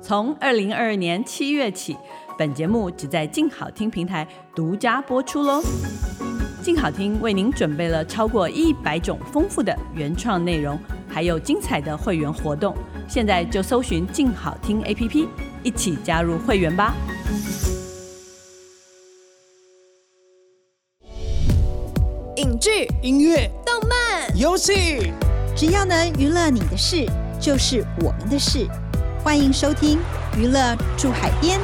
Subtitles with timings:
[0.00, 1.96] 从二零二二年七月起，
[2.38, 5.62] 本节目只在静好听平台独家播出喽。
[6.62, 10.78] 静好听为您准备了超过一百种丰富的原创内容，
[11.08, 12.76] 还有精彩的会员活动。
[13.08, 15.26] 现在就搜寻静好听 APP，
[15.62, 16.94] 一起加入会员吧。
[22.36, 25.12] 影剧、音乐、动漫、游戏，
[25.56, 27.06] 只要能娱乐你的事，
[27.40, 28.66] 就是我们的事。
[29.28, 29.98] 欢迎收听
[30.40, 31.60] 《娱乐驻海边》。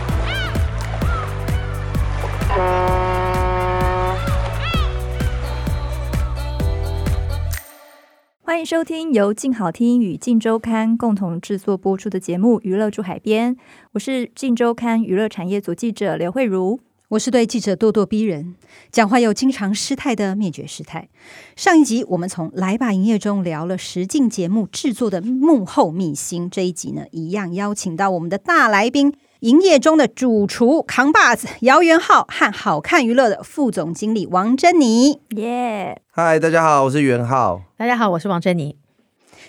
[8.42, 13.56] 欢迎收听由静好听与静周刊共同制作播出的节目《娱乐驻海边》，
[13.92, 16.78] 我是静周刊娱乐产业组记者刘慧茹。
[17.15, 18.57] 我是对记者咄咄逼人、
[18.91, 21.09] 讲话又经常失态的灭绝师太。
[21.55, 35.21] 上一集我们从来吧营业中聊了实境节目制作的幕后秘辛，这一集呢，一样邀请到我们的大来宾，营业中的主厨扛把子姚元浩和好看娱乐的副总经理王珍妮。
[35.37, 36.03] 耶！
[36.11, 37.62] 嗨，大家好，我是元浩。
[37.77, 38.75] 大家好，我是王珍妮。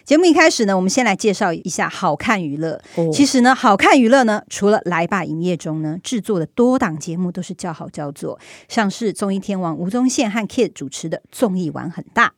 [0.06, 2.80] 节目一开始呢，我们先来介绍一下好看娱乐。
[2.96, 12.34] 哦、其实呢，好看娱乐呢，除了来吧营业中呢制作的多档节目都是叫好叫座，像是综艺天王吴宗宪和 Kid 主持的综艺玩很大，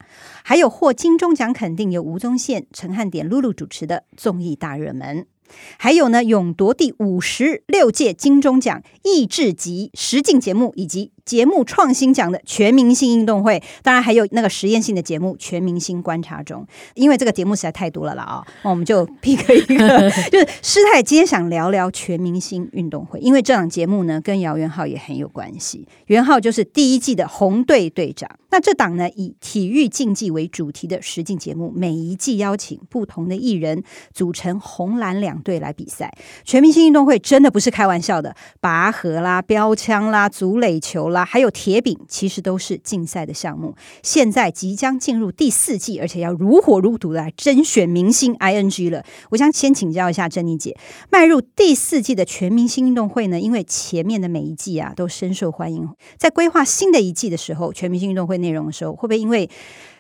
[0.46, 5.26] 还有获金钟奖肯定由吴宗宪、陈汉典、露露主持的综艺大热门。
[5.78, 16.62] 还有呢，勇夺第五十六届金钟奖益智级实境节目以及节目创新奖的全明星运动会，当然还有那个实验性的节目《全明星观察中》。
[16.96, 25.86] 因为这个节目实在太多了啦啊、哦，那我们就 pick 一个， 就是师太今天想聊聊全明星运动会，因为这档节目呢跟姚元浩也很有关系。
[26.06, 28.30] 元浩就是第一季的红队队长。
[28.50, 36.10] 那这档呢以体育竞技为主题的实境节目，每一季邀请不同的艺人组成红蓝两队来比赛。
[36.46, 41.17] 全明星运动会真的不是开玩笑的，拔河啦、标枪啦、足垒球啦。
[41.24, 43.76] 还有铁饼，其实都是竞赛的项目。
[44.02, 49.04] 现在即将进入第四季，而且要如火如荼的来甄选明星 ING 了。
[49.32, 50.78] 我想先请教一下珍妮姐，
[51.10, 53.40] 迈入第四季的全明星运动会呢？
[53.40, 59.50] 因为前面的每一季啊都深受欢迎，在规划新的一季的时候，全明星运动会内容的时候，会不会因为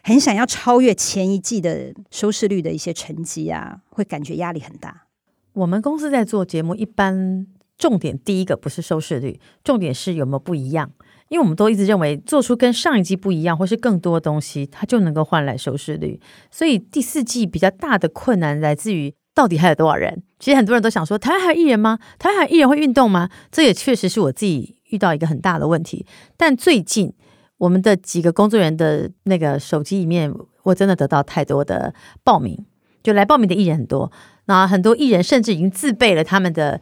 [0.03, 5.05] 很想要超越前一季的收视率的一些成绩啊，会感觉压力很大？
[5.53, 10.91] 我们公司在做节目，一般重点第一个不是收视率，重点是有没有不一样。
[11.29, 16.19] 因为我们都一直认为，做出跟上一季不一样，或是更多东西，它就能够换来收视率。
[16.49, 20.23] 所以第四季比较大的困难来自于，到底还有多少人？
[20.39, 21.99] 其实很多人都想说，台湾还有艺人吗？
[22.17, 23.29] 台湾还有艺人会运动吗？
[23.51, 26.05] 这也确实是我自己遇到一个很大的问题。
[26.37, 27.13] 但最近
[27.57, 30.33] 我们的几个工作人员的那个手机里面，
[30.63, 32.65] 我真的得到太多的报名，
[33.03, 34.11] 就来报名的艺人很多。
[34.45, 36.79] 那很多艺人甚至已经自备了他们的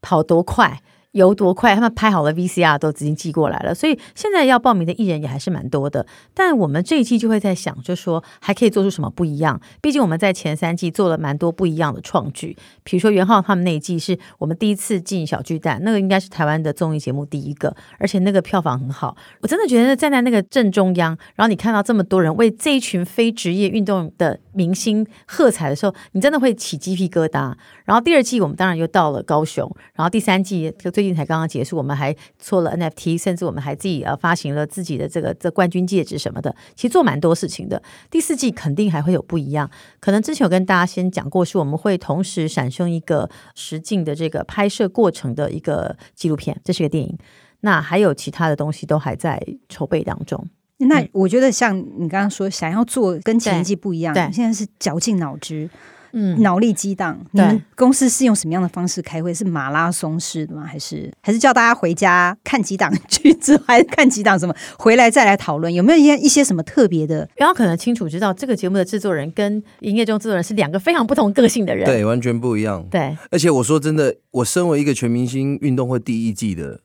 [0.00, 0.80] 跑多快。
[1.12, 1.74] 有多快？
[1.74, 6.06] 他们拍好了 VCR 都已经寄过来了，所以现在要报名的艺人也还是蛮多的。
[6.34, 9.60] 但我们这一季就会在想，就说还可以做出什么不一样？
[9.80, 19.16] 毕竟我们在前三季做了蛮多不一样的创举，比如说元浩他们那一季是我们第一次进小巨蛋，那个应该是台湾的综艺节目第一个，而且那个票房很好。
[19.40, 27.54] 我真的觉得站在那个正中央，然后你看到这么多人为这一群非职业运动的明星喝彩的时候，你真的会起鸡皮疙瘩。
[27.84, 37.80] 然后第二季我们当然又到了高雄，然后第三季最近才刚刚结束，我们还做了 NFT，甚至我们还自己呃发行了自己的这个这冠军戒指什么的，其实做蛮多事情的。
[38.10, 39.70] 第四季肯定还会有不一样，
[40.00, 47.16] 可能之前有跟大家先讲过，是我们会同时产生一个实境的这个拍摄过程的一个纪录片，这是个电影。
[47.60, 50.44] 那还有其他的东西都还在筹备当中。
[50.78, 55.70] 那我觉得像你刚刚说，想要做跟前一季不一样，对，现在是绞尽脑汁。
[56.12, 57.18] 嗯，脑力激荡。
[57.32, 59.32] 你们公司是用什么样的方式开会？
[59.32, 60.64] 是马拉松式的吗？
[60.64, 65.72] 还是还是叫大家回家看几档剧之后，还是看几档什么回来再来讨论？
[65.72, 67.28] 有没有一些一些什么特别的？
[67.36, 72.84] 然后可能清楚知道这个节目的制作人跟营业中制作人是两个非常不同个性的人，对，完全不一样。
[72.90, 76.80] 对，而且我说真的，我身为一个全明星运动会第一季的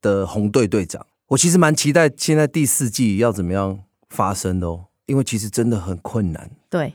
[0.00, 3.80] 的红队队长，我其实蛮期待现在第四季要怎么样
[4.10, 6.50] 发生的哦，因为其实真的很困难。
[6.68, 6.92] 对。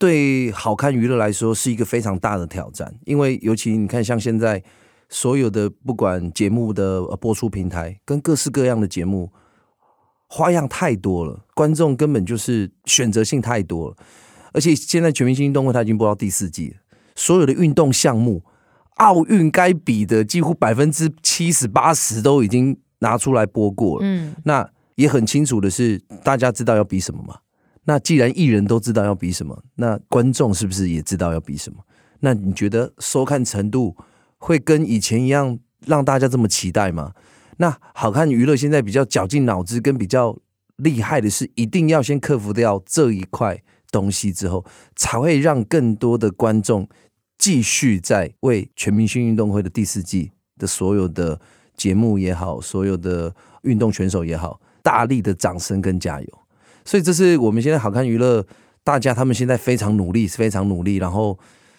[0.00, 4.62] 对好看娱乐来说是一个非常大的挑战，因为尤其你看，像现在
[5.10, 9.30] 所有的不管节目的播出平台跟各式各样的节目
[10.26, 13.96] 花样太多了，观众根本就是选择性太多了。
[14.54, 16.76] 而且现在全明星运动会它已经播到第四季了，
[17.14, 18.42] 所有的运动项目，
[18.96, 24.06] 奥运该比的几乎百分之七十八十都已经拿出来播过了。
[24.06, 27.36] 嗯，那也很清楚的是，大家知道要比什么吗？
[27.84, 31.78] 那既然艺人都知道要比什么，那观众是不是也知道要比什么？
[32.20, 33.96] 那你觉得收看程度
[34.38, 37.12] 会跟以前一样让大家这么期待吗？
[37.56, 40.38] 那好看娱乐现在比较绞尽脑汁跟比较
[40.76, 44.64] 厉害的是，一定要先克服掉这一块东西之后，
[44.96, 46.88] 才会让更多的观众
[47.38, 51.40] 继续在为全明星运动会的第四季的所有的
[51.76, 56.39] 节目也好，所有的运动选手也好，大力的掌声跟加油。
[56.84, 58.44] 所以这是我们现在好看娱乐
[58.82, 61.38] 大家他们现在非常努力，非常努力，然后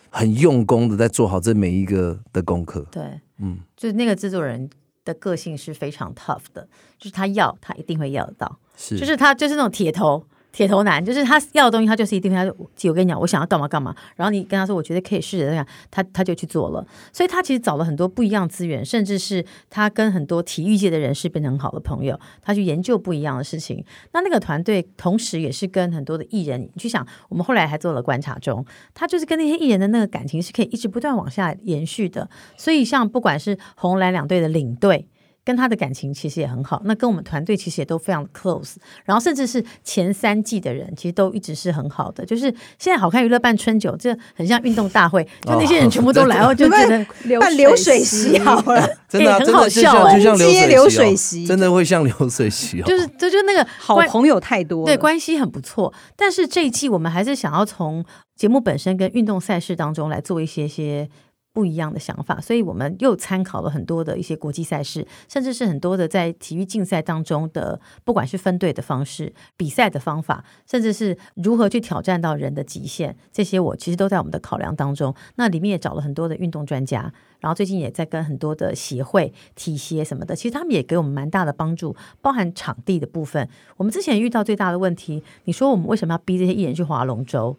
[0.09, 2.85] 很用功的在做好这每一个的功课。
[2.91, 3.03] 对，
[3.39, 4.69] 嗯，就是那个制作人
[5.03, 6.67] 的个性是非常 tough 的，
[6.97, 10.25] 就是他要他一定会要得到，是，就是他就是那种铁头。
[10.51, 13.95] 铁头男就是他要的东西，他就是一定他就我跟你讲，我想要干嘛干嘛。
[14.15, 16.85] 然后你跟他说，我觉得可以试着这样，他他就去做了。
[17.13, 23.83] 所以他其实找了很多不一样资源，甚至是他跟很多体育界的人士变成很好的朋友，他去研究不一样的事情。
[24.13, 32.29] 那那个团队同时也是跟很多的艺人，你去想，我们后来还做了观察中，他就是跟那些艺人的那个感情是可以一直不断往下延续的。
[32.57, 35.07] 所以像不管是红蓝两队的领队。
[35.43, 42.23] 跟他的感情其实也很好，那跟我们团队其实也都非常 close，然后甚至是前三季的人，其实都一直是很好的。
[42.23, 47.05] 就是现在好看娱乐办春酒，这很像运动大会，就那些人全部都来， 然后就觉得
[47.39, 50.37] 办流水席好了， 真的很好笑，就像
[50.69, 55.91] 流水席，真的会像流水席，就是就就那个 好朋友太多，对，关系很不错。
[56.15, 58.05] 但是这一季我们还是想要从
[58.35, 61.09] 节目本身跟运动赛事当中来做一些些。
[61.53, 75.13] 不一样的想法，所以我们又参考了很多的一些国际赛事，甚至是很多的在体育竞赛当中的，不管是分队的方式、比赛的方法，甚至是如何去挑战到人的极限，这些我其实都在我们的考量当中。
[75.35, 83.49] 那里面也找了很多的运动专家，然后最近也在跟很多的协会、体协什么的，其实他们也给我们蛮大的帮助，包含场地的部分。
[83.75, 87.57] 我们之前遇到最大的问题，你说我们为什么要逼这些艺人去划龙舟？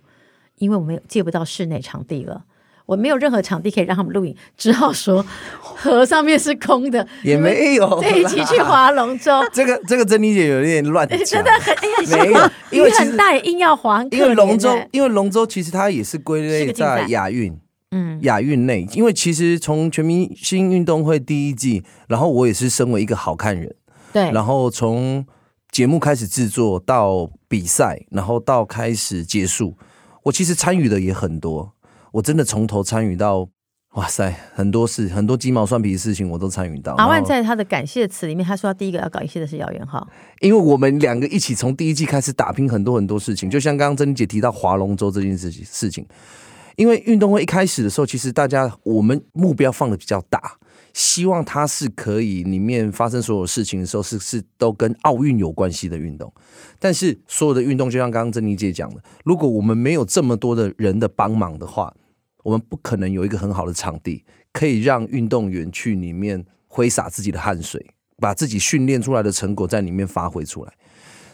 [0.56, 2.44] 因为我们借不到室内场地了。
[2.92, 5.24] 我没有任何场地可以让他们录影，只好说
[5.62, 9.32] 河上面是空的，也没有一起去划龙舟。
[9.50, 14.04] 这个这个珍妮姐有点乱讲， 真的很哎呀，没有，雨很大也硬要划。
[14.10, 17.58] 因为龙舟，因为龙舟其实它也是归类在亚运，
[17.92, 18.86] 嗯，亚运内。
[18.92, 23.74] 因为其实从全明星运动会第一季，然后我也是身为一个好看人，
[24.12, 25.24] 对，然后从
[25.70, 29.74] 节目开始制作到比赛，然后到开始结束，
[30.24, 31.72] 我其实参与的也很多。
[32.12, 33.48] 我真的从头参与到，
[33.94, 36.94] 哇塞，很多事，很多鸡毛蒜皮的事情我都参与到。
[36.94, 40.06] 阿万在他的感谢词里面，他说他第一个要感谢的是姚元浩，
[40.40, 46.06] 因为我们两个一起从第一季开始打拼很多很多事情，就像刚刚珍妮姐提到划龙舟这件事情事情，
[46.76, 50.58] 因为运动会一开始的时候，其实大家我们目标放的比较大。
[50.94, 56.30] 希望它是可以里面发生所有事情的时候是是都跟奥运有关系的运动，
[56.78, 61.90] 但是所有的运动就像刚刚珍妮姐讲的，如果我们没有这么多的人的帮忙的话，
[62.42, 67.84] 我们不可能有一个很好的场地可以让运动员去里面挥洒自己的汗水，
[68.18, 70.72] 把自己训练出来的成果在里面发挥出来，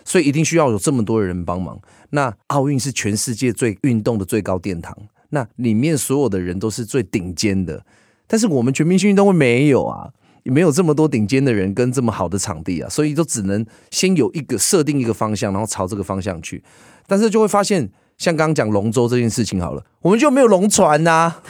[0.05, 1.81] 所以一定需要有这么多人帮忙。
[2.11, 4.97] 那奥运是全世界最运动的最高殿堂，
[5.31, 7.85] 那里面所有的人都是最顶尖的。
[8.27, 10.11] 但是我们全明星运动会没有啊，
[10.43, 16.63] 也没有这么多顶尖的人跟这么好的场地啊，所以就只能先有一个设定一个方向，然后朝这个方向去。
[17.07, 21.43] 但是就会发现，像刚刚讲龙舟这件事情好了，我们就没有龙船呐、啊，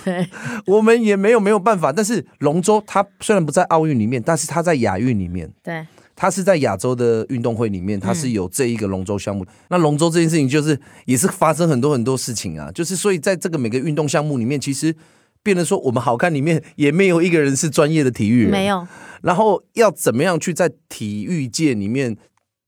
[0.67, 1.91] 我们也没有没有办法。
[1.91, 9.43] 但是龙舟它虽然不在奥运里面，但是它在亚运里面，对，它是在亚洲的运动会里面，它是有这一个龙舟项目。
[9.45, 14.95] 嗯、那龙舟这件事情就是也是发生很多很多事情啊，就是所以在这个每个运动项目里面，其实。
[15.41, 18.87] 变得说，我们好看里面也没有一个人是专业的体育人，没有。
[19.23, 22.15] 然后要怎么样去在体育界里面，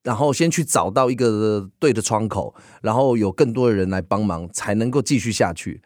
[0.03, 5.83] 然后先去找到一个对的窗口，然后有更多的人来帮忙，才能够继续下去。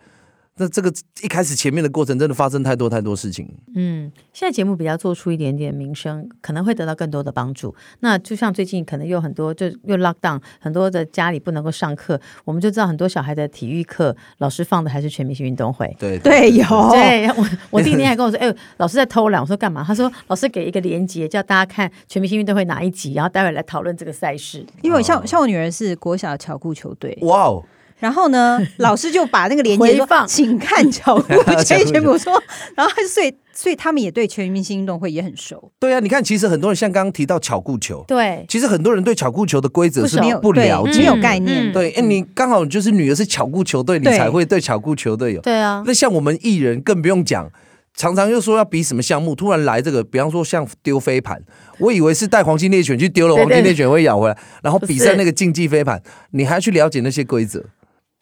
[0.56, 3.48] 那这个一开始前面的过程真的发生太多太多事情。
[3.74, 7.74] 嗯，现在节目比较做出一点点名声，可能会得到更多的帮助。
[8.00, 15.92] 那就像最近可能有很多就又 lock down，很多的家里不能够上课，我们就知道很多小孩的体育课老师放的还是全明星运动会。
[15.98, 16.64] 对对，有。
[16.90, 19.42] 对， 我我弟那天还跟我说， 哎，老师在偷懒。
[19.42, 19.82] 我说干嘛？
[19.84, 24.64] 他说老师给一个连接，叫大家看全明星运动会哪一集，然后待会来讨论这个赛事。
[24.82, 27.18] 因为像像我女儿是国小巧固球队。
[27.22, 27.64] 哇哦。
[28.04, 31.26] 然后呢， 老师就把那个连结说，放请看巧固
[31.64, 32.30] 全全部说，
[32.76, 35.72] 然后所以所以他们也对全明星运动会也很熟。
[35.80, 41.72] 对啊，你看，其实很多人像刚刚提到巧固球，对，其实很多人对巧固球的规则是不了解，没有概念。
[41.72, 45.40] 对，哎，你刚好就是女儿是巧固球队，你才会对巧固球队有。
[45.40, 47.50] 对啊，那像我们艺人更不用讲，
[47.96, 51.40] 常常又说要比什么项目，突然来这个，比方说像丢飞盘，
[51.78, 57.64] 我以为是带黄金猎犬去丢了，黄金猎犬会咬回来，然后比赛那个竞技飞盘，你还要去了解那些规则。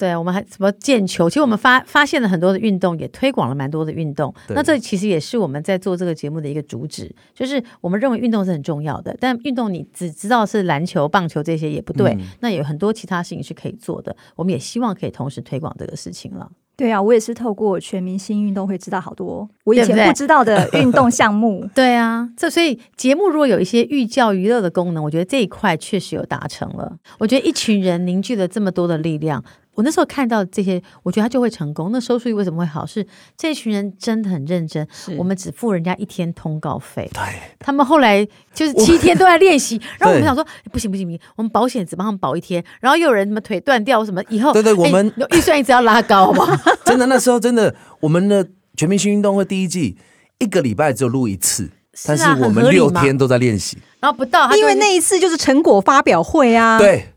[0.02, 1.30] 对，我们还什么毽球？
[1.30, 4.34] 其实我们发发现了很多的运动，也推广了蛮多的运动。
[4.48, 9.16] 那这其实也是我们在做这个节目的一个主旨，就是我们认为运动是很重要的。
[9.20, 14.16] 但运动你只知道是篮球、棒球这些也不对，嗯、那有很多其他事情是可以做的。
[14.34, 16.50] 我们也希望可以同时推广这个事情了。
[16.74, 21.60] 对啊，我也是透过全明星运动会知道好多我以前不知道的运动项目。
[21.60, 26.96] 对，对，对啊，这所以节目如果有一些寓教于乐的功能，我觉得这一块确实有达成了。
[27.20, 29.44] 我觉得一群人凝聚了这么多的力量。
[29.74, 31.90] 我那时候看到这些，我觉得他就会成功。
[31.90, 32.84] 那收视率为什么会好？
[32.84, 34.86] 是这群人真的很认真。
[35.16, 37.10] 我们只付人家一天通告费。
[37.14, 37.22] 对，
[37.58, 39.80] 他们后来就是七天都在练习。
[39.98, 42.62] 然后我们想说，不行不行不行，我们保险只帮他们保一天。
[42.80, 46.46] 然后又有人什么腿断掉什么，以后对对，我们预算一直要拉高嘛。
[46.84, 49.96] 真的，那时候真的，我们的全明星运动会第一季
[50.38, 51.70] 一个礼拜只有录一次，
[52.06, 53.78] 但是我们六天都在练习。
[54.00, 56.78] 然后不到，因为那一次就是成果发表会啊。
[56.78, 57.08] 对。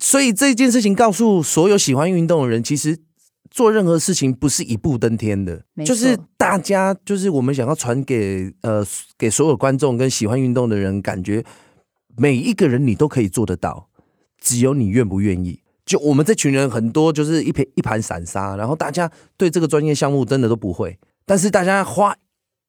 [0.00, 2.98] 所以这件事情告诉所有喜欢运动的人，其实
[3.50, 8.84] 做任何事情不是一步登天的，就是大家就是我们想要传给呃
[9.18, 11.44] 给所有观众跟喜欢运动的人，感觉
[12.16, 13.88] 每一个人你都可以做得到，
[14.40, 15.60] 只有你愿不愿意。
[15.84, 22.16] 就我们这群人很多就是一盘一盘散沙，然后大家对这个专业项目真的都不会，但是大家花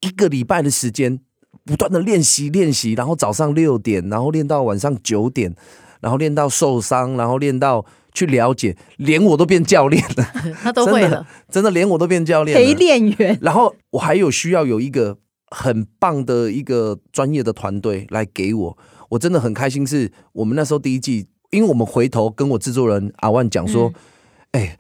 [0.01, 1.19] 一个礼拜的时间
[1.63, 5.55] 不断的练习练习，然后早上六点，然后练到晚上九点。
[6.01, 10.23] 然后练到受伤，然后练到去了解，连我都变教练了，
[10.61, 13.37] 他都会了，真的，真的连我都变教练了，陪练员。
[13.41, 15.17] 然后我还有需要有一个
[15.49, 18.77] 很棒的一个专业的团队来给我，
[19.09, 19.85] 我真的很开心。
[19.85, 23.91] 是我们那时候第一季，因为我们回头跟我制作人阿万讲说，
[24.51, 24.61] 哎、嗯。
[24.61, 24.79] 欸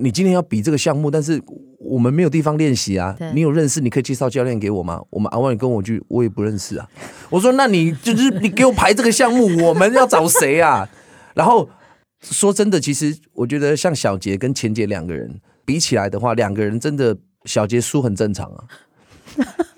[0.00, 1.40] 你今天要比这个项目，但是
[1.78, 3.16] 我们没有地方练习啊。
[3.34, 5.00] 你有认识，你可以介绍教练给我吗？
[5.10, 6.88] 我们阿万跟我去，我也不认识啊。
[7.30, 10.88] 我说，那你就是你给我排这个项目，我们要找谁啊？
[11.34, 11.68] 然后
[12.20, 18.64] 说真的，其实我觉得像小杰跟钱姐两个人比起来的话，两个人真的小杰输很正常啊。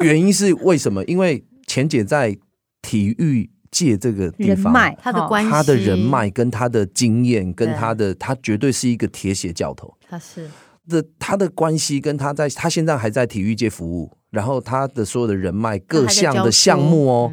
[0.00, 1.04] 原因是为什么？
[1.04, 2.36] 因为钱姐在
[2.82, 3.50] 体育。
[3.70, 9.94] 借这个地方，他的关系，他的人脉跟他的经验，跟他的他绝对是一个铁血教头。
[10.08, 10.48] 他是。
[10.88, 17.32] 的，他的关系跟他在他现在还在体育界服务，然后他的所有的人脉各项的项目哦，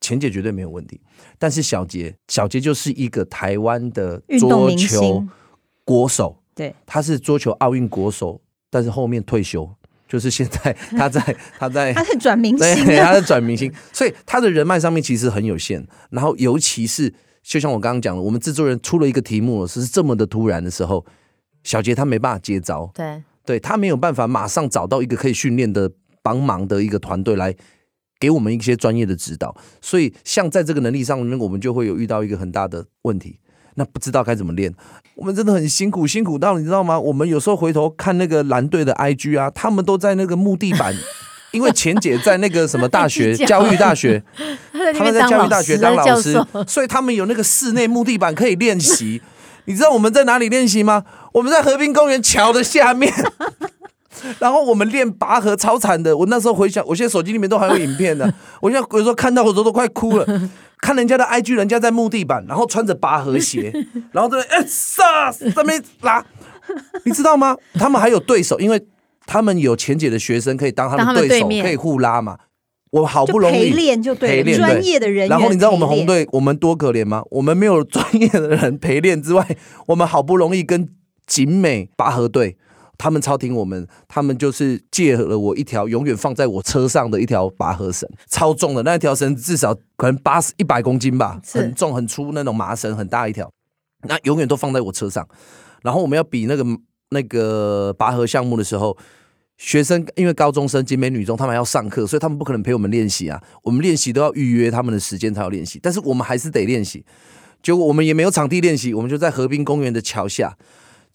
[0.00, 0.98] 钱姐绝对没有问题。
[1.38, 5.22] 但是小杰，小杰就是一个台湾的桌球
[5.84, 8.40] 国手，对，他是桌球奥运国手，
[8.70, 9.70] 但是后面退休。
[10.08, 15.86] 就是现在 他在他在 他在转明星，对，他在转明星，所以他的人脉上面其实很有限。
[16.10, 21.04] 然后尤其是就像我刚刚讲的，我们制作人出了一个题目是这么的突然的时候，
[21.64, 25.90] 小杰他没办法接招，对，对他没有办法马上找到一个可以训练的
[26.22, 27.54] 帮忙的一个团队来
[28.18, 29.56] 给我们一些专业的指导。
[29.80, 33.38] 所以像在这个能力上面，我们就会有遇到一个很大的问题。
[33.76, 34.74] 那不知道该怎么练，
[35.14, 36.98] 我们真的很辛苦，辛苦到你知道吗？
[36.98, 40.94] 我们有时候回头看那个蓝队的 IG 啊，他们都在那个木地板，
[41.52, 44.22] 因为钱姐在那个什么大学 教育大学，
[44.96, 49.22] 他们在教育大学当老师，所以他们有那个室内木地板可以练习。
[49.66, 51.04] 你知道我们在哪里练习吗？
[51.32, 53.12] 我们在和平公园桥的下面，
[54.38, 56.16] 然后我们练拔河超惨的。
[56.16, 60.26] 我那时候回想，我现在手机里面都还有影片呢，我现在有时候看到我都都快哭了。
[60.80, 63.72] 看人家的 IG，人家在木地板，然后穿着拔河鞋，
[64.12, 66.24] 然后在那哎杀在那边拉，
[67.04, 67.56] 你知道吗？
[67.74, 68.82] 他们还有对手，因为
[69.26, 72.38] 他们有前姐的学生可以当他们对手，可以互拉嘛。
[72.90, 75.28] 我好不容易陪练就对，专业的人。
[75.28, 77.22] 然后你知道我们红队我们多可怜吗？
[77.30, 79.44] 我们没有专业的人陪练之外，
[79.86, 80.88] 我们好不容易跟
[81.26, 82.56] 景美拔河队。
[82.98, 93.50] 他们超听我们，他们就是借了我一条永远放在我车上的一条拔河绳，超重的那条绳至少可能八十一百公斤吧，很重很粗那种麻绳，很大一条，
[94.02, 95.26] 那永远都放在我车上。
[95.82, 96.64] 然后我们要比那个
[97.10, 98.96] 那个拔河项目的时候，
[99.58, 103.40] 学生因为高中生、集美女中，他们还要上课，所以他们不可能陪我们练习啊。
[103.62, 107.04] 我们练习都要预约他们的时间才要练习，但是我们还是得练习。
[107.62, 110.56] 结果我们也没有场地练习，我们就在河滨公园的桥下。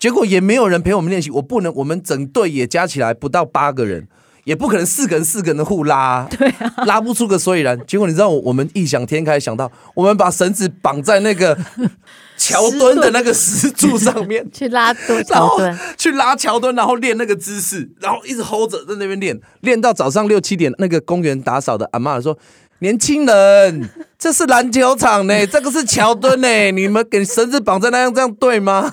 [0.02, 4.08] 结果也没有人陪我们练习，我不能，我们整队也加起来不到八个人，
[4.46, 7.80] 也不可能四个人四个人的互拉，对啊，拉不出个所以然。
[7.86, 11.56] 结果你知道，我们异想天开想到，我们把绳子绑在那个
[12.36, 22.36] 桥墩的那个石柱上面， 去拉桥墩，去拉桥墩，然后练那个姿势，然后一直 hold 着在那边练，练到早上六七点，那个公园打扫的阿嬷说。
[22.82, 28.92] 年轻人，这是篮球场呢， 这个是桥墩呢，你们给绳子绑在那样，这样对吗？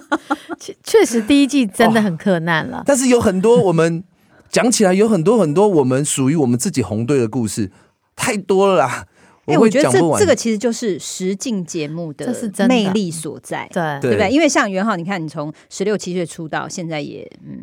[0.60, 2.82] 确确实，第一季真的很困难了。
[2.84, 4.04] 但是有很多我们
[4.50, 7.70] 讲起来，有很多很多我们属于我们自己红队的故事，
[8.14, 9.06] 太多了啦。
[9.46, 12.32] 哎、欸，我觉得这这个其实就是实境节目的
[12.68, 14.30] 魅力所在，对对不对？
[14.30, 17.60] 因为像元浩，你看你从十六七岁出道，现在也嗯，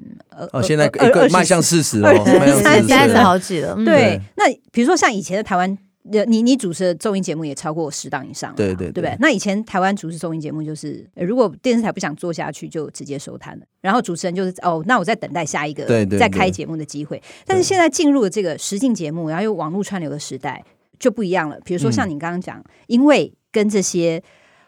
[0.51, 3.15] 哦，现在一个迈向四十了，三十三十。
[3.15, 4.21] 好几了，嗯对对。
[4.36, 4.43] 那
[4.74, 5.77] 比如说像以前的台湾，
[6.27, 9.15] 你你主持的综艺节目也超过十档以上对对对对不对？
[9.21, 17.21] 那以前台湾主持综艺节目就是，呃如果电视台不想做下去，就直接收摊了，然后主持人就是哦，那我在等待下一个对对再开节目的机会。
[17.45, 20.62] 但是现在进入了这个实境节目，然后又网络串流的时代。
[21.00, 21.60] 就不一样了。
[21.63, 24.22] 比如说像你刚刚讲，因为跟这些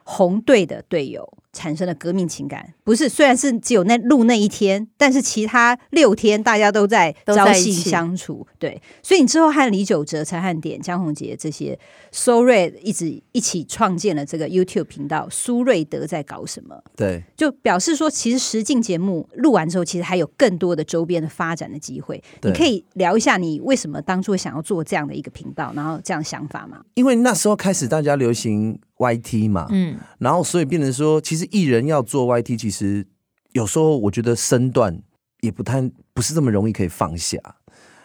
[0.03, 8.47] 红队的队友产生了革命情感，不是，虽然是只有那录那一天，但是其他六天大家都在朝夕相处。
[8.57, 11.77] 对，所以你之后和李玖哲、陈汉典、江宏杰这些
[12.11, 15.27] 苏瑞一直一起创建了这个 YouTube 频道。
[15.29, 16.81] 苏瑞德在搞什么？
[16.95, 22.23] 对，就表示说，其实实境节目录完之后，其实还有更多的周边的发展的机会。
[22.43, 26.81] 你可以聊一下你为什么当初想要做这样的一个频道，然后这样想法吗？
[26.93, 33.07] 因为那时候开始大家流行 YT 嘛，嗯，然后所以变成说，其实艺人要做 YT，其实
[33.53, 35.01] 有时候我觉得身段
[35.41, 35.81] 也不太
[36.13, 37.37] 不是这么容易可以放下。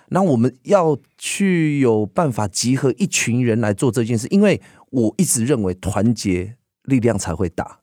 [0.09, 4.61] 那我们要去有办法集合一群人来做这件事，因为
[4.91, 7.81] 我一直认为团结力量才会大。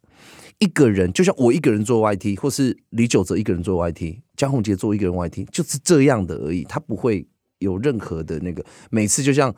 [0.59, 6.63] 一个人就像我一个人做 YT，或是李玖哲一个人做 YT，江宏杰做一个人 YT，就是这样的而已。
[6.63, 7.27] 他不会
[7.59, 9.53] 有任何的那个，每次就像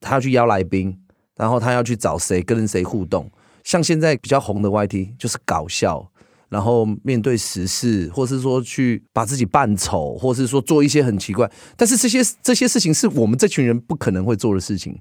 [0.00, 0.98] 他要去邀来宾，
[1.36, 3.30] 然后他要去找谁跟谁互动。
[3.62, 6.10] 像现在比较红的 YT 就是搞笑。
[6.50, 14.96] 然后面对时事，或是说去把自己扮丑，或是说做一些很奇怪，但是这些这些事情是我们这群人不可能会做的事情，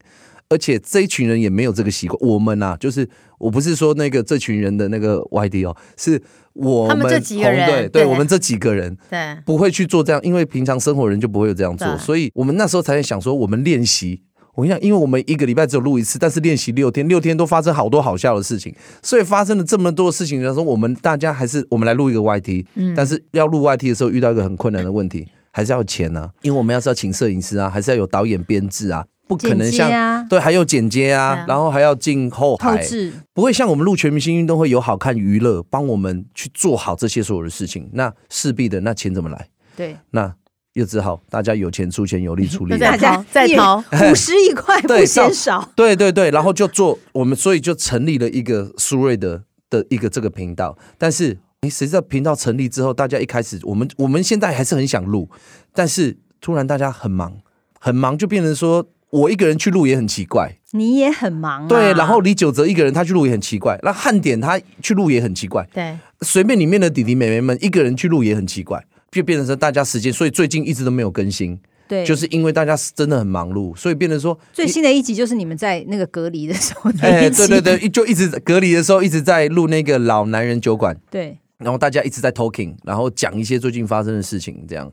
[0.49, 2.17] 而且这一群人也没有这个习惯。
[2.27, 6.19] 我们啊，就是我不是说那个这群人的那个 YT 哦，是
[6.53, 14.23] 我们，他们这几个人，对，对，我们这几个人，对，不会去做这样，因为平常生活人就不会有这样做，所以我们那时候才在想说，我们练习。
[14.55, 31.46] 我跟你讲，因为我们一个礼拜只有录一次，但是练习六天，六天都发生好多好笑的事情，所以发生了这么多事情的时候，我们大家还是我们来录一个 YT，嗯，但是要录 YT 的时候遇到一个很困难的问题， 还是要钱啊，因为我们要是要请摄影师啊，还是要有导演编制啊，不可能像、啊、对，还有剪接啊，啊。
[31.48, 32.85] 然后还要进后台，
[33.33, 39.48] 不会像我们录全明星运动会有好看娱乐帮我们去做好这些所有的事情，那势必的那钱怎么来？
[39.75, 40.35] 对，那。
[40.74, 43.77] 又只好大家有钱出钱，有力出力， 大家 再掏
[44.09, 45.72] 五十一块不嫌少。
[45.75, 50.75] 对对对，然后就做我们，所以就成立了一个苏瑞的的一个这个频道。
[50.98, 55.29] 但是，哎，谁知道频道成立之后，大家一开始我们我们现在还是很想录，
[55.74, 57.38] 但是突然大家很忙，
[57.79, 60.57] 很忙，就变成说我一个人去录也很奇怪。
[60.72, 61.68] 你也很忙啊。
[61.68, 65.68] 对，然后李玖哲一个人他去录也很奇怪，那汉典他去录也很奇怪。
[65.72, 68.83] 对，随便里面的弟弟妹妹们一个人去录也很奇怪。
[69.13, 71.57] 就变成说大家时间，所以最近一直都没有更新。
[71.87, 76.89] 对，就是因为大家真的很忙碌，所以变成说最新的一集就是你们在那个隔离的时候。
[77.01, 80.97] 哎，对对对，就一直隔离的时候一直在录那个老男人酒馆。
[81.11, 84.91] 对，然后大家一直在 talking，然后讲一些最近发生的事情，这样。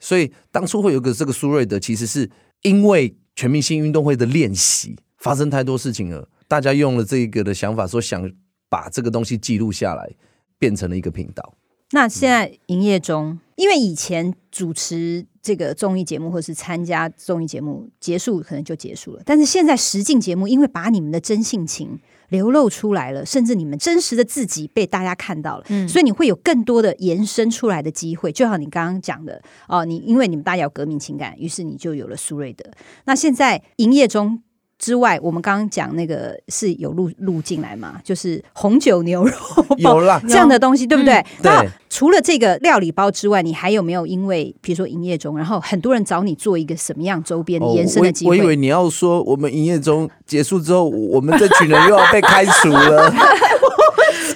[0.00, 2.30] 所以当初会有个这个苏瑞德，其实是
[2.62, 8.30] 因为全明星运动会的练习发生太多事情了，大家用了这个的想法，说想
[8.68, 10.08] 把这个东西记录下来，
[10.56, 11.52] 变成了一个频道。
[11.92, 21.98] 那现在营业中，因为以前主持这个综艺节目或是参加综艺节目结束可能就结束了，但是现在实境节目，因为把你们的真性情
[22.28, 28.30] 流露出来了，甚至你们真实的自己被大家看到了，嗯，所以你会有更多的延伸出来的机会。
[28.30, 32.70] 就像你刚刚讲的哦，你因为你们大家有革命情感，于是你就有了苏瑞德。
[33.06, 34.42] 那现在营业中。
[34.78, 38.00] 之外，我们刚刚讲那个是有录录进来嘛？
[38.04, 39.32] 就是红酒牛肉
[39.76, 41.24] 有啦这样的东西，对不对？
[41.42, 41.64] 那。
[41.90, 48.36] 除了这个料理包之外，你还有没有因为比如说营业中，然后很多人找你做一个什么样周边的延伸的机会？
[48.36, 53.10] 我以为你要说我们营业中结束之后，我们这群人又要被开除了。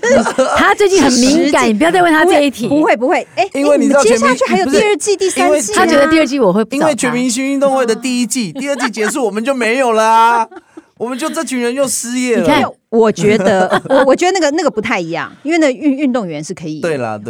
[0.57, 2.69] 他最近很敏感，你不要再问他这一题。
[2.69, 10.49] 不会不会，哎，因为你知道接下去还有第二季、第三季，他觉得第二季我会，因为全明星运动会的第一季、 第二季结束，我们就没有了啊。
[10.99, 12.75] 我们就这群人又失业了。
[12.93, 16.83] 我觉得， 我我觉得那个那个不太一样，因为那运运动员是可以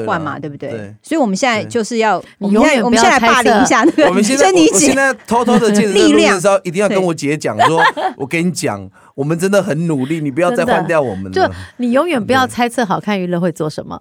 [0.05, 0.71] 换嘛，对不对？
[0.71, 4.07] 对，所以我们现在就是要，我们现在我们现在霸凌一下那个。
[4.09, 7.81] 我们现在我现在偷偷的见着录的时候，一定要跟我姐讲说，
[8.19, 11.31] 我跟你讲，我们真的很努力，你不要再换掉我们了。
[11.31, 14.01] 就你永远不要猜测好看娱乐会做什么，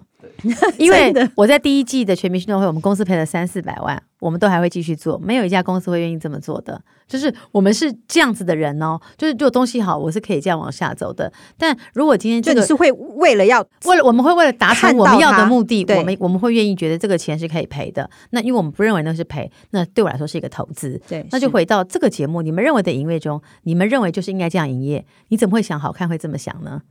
[0.78, 6.80] 因为我在第一季的全明星运动会，我们公司赔了三四百万，我们都还会继续做，没有一家公司会愿意这么做的。
[7.08, 11.30] 就是我们是这样子的人哦，就是做东西好，我是可以这样往下走的。
[11.58, 18.08] 但如果今天这个是会为了要为了我们会为了达成我们要的目的，我们我们会愿意觉得这个钱是可以赔的。
[18.30, 21.02] 那因为我们不认为那是赔，那对我来说是一个投资。
[21.08, 26.82] 对，那就回到这个节目，你们认为的营业中，你们认为就是应该这样营业，你怎么会想好看会这么想呢？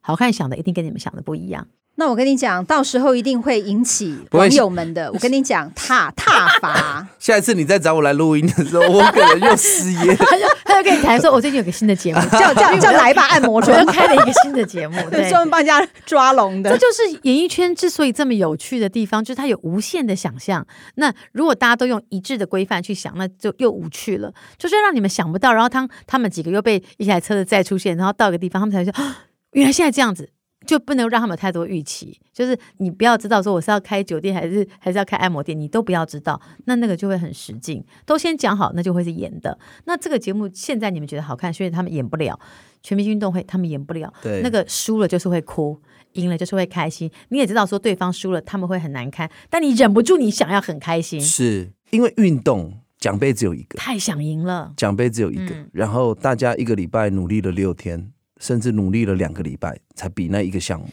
[0.00, 1.66] 好看想的一定跟你们想的不一样。
[1.96, 5.12] 那我跟你讲，到时候一定会引起网友们的。
[5.12, 7.06] 我跟你讲，踏踏 伐。
[7.18, 9.98] 下一次你再找我来录音的时候，我可能又失业。
[10.16, 16.70] 他就他就跟你谈说，我最近有个新的节目，叫叫 叫来吧按摩床，开了一个新的节目，对，专门帮人家抓龙的。
[16.70, 20.66] 这就是演艺圈之所以这么有趣的地方，就是它有无限的想象。
[20.94, 24.32] 那如果大家都用一致的规范去想，那就又无趣了。
[24.56, 29.06] 就是让你们想不到，然后他他们几个又被一台车子再出现，然后到一个地方，他们才说，
[29.52, 30.30] 原来现在这样子。
[30.66, 37.82] 就不能让他们有太多预期，就是你不要知道说我是要开酒店还是还是要开按摩店，你都不要知道，那那个就会很实劲。
[38.04, 39.58] 都先讲好，那就会是演的。
[39.86, 42.38] 那这个节目现在你们觉得好看，所以他们演不了。
[42.82, 45.80] 全明星运动会他们演不了，对，那个输了就是会哭，
[46.12, 47.10] 赢了就是会开心。
[47.30, 58.12] 你也知道说对方输了他们会很难堪，但你忍不住你想要很开心，是因为运动奖杯只有一个，太想赢了，奖杯只有一个，嗯，然后大家一个礼拜努力了六天。
[58.40, 60.88] 甚至努力了两个礼拜才比那一个项目，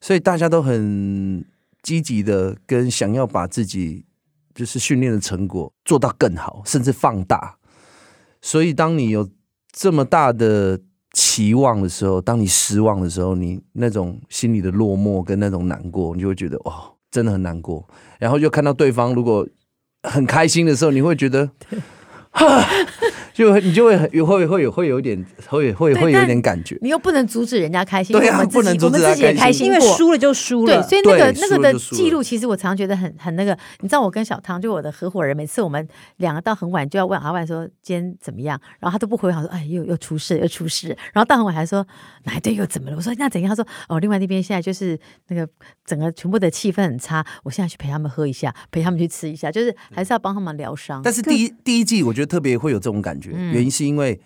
[0.00, 1.44] 所以大家都很
[1.82, 4.06] 积极的跟想要把自己
[4.54, 7.58] 就是训练的成果做到更好，甚至放大。
[8.40, 9.28] 所以当你有
[9.72, 10.80] 这么大的
[11.12, 17.86] 期望的时候，当你失望的时候，你那种心里的落寞跟那种难过，你就会觉得哇，真的很难过。
[18.20, 19.46] 然后又看到对方如果
[20.04, 21.50] 很开心的时候，你会觉得。
[23.38, 30.82] 就你就会很有会会有会有点会会会有点感觉，你又不能阻止人家开心，对啊，不能阻止他开心，因为输了就输了。
[30.82, 33.56] 对，所以那个那个的记录，其实我常常觉得很很那个。
[33.78, 41.86] 你知道，我跟小汤就我的合伙人，每次我们两个到很晚就要问阿万说今天怎么样，然后他都不回，好说哎又又出事又出事，然后到很晚还说
[42.24, 42.96] 哪一队又怎么了？
[42.96, 43.48] 我说那怎样？
[43.48, 44.98] 他说哦，另外那边现在就是
[45.28, 45.48] 那个
[45.86, 51.00] 整个全部的气氛很差，我现在去陪他们喝一下，陪他们去吃一下，就是还是要帮他们疗伤。
[51.04, 53.27] 但是第一第一季我觉得特别会有这种感觉。
[53.32, 54.20] 原因是因为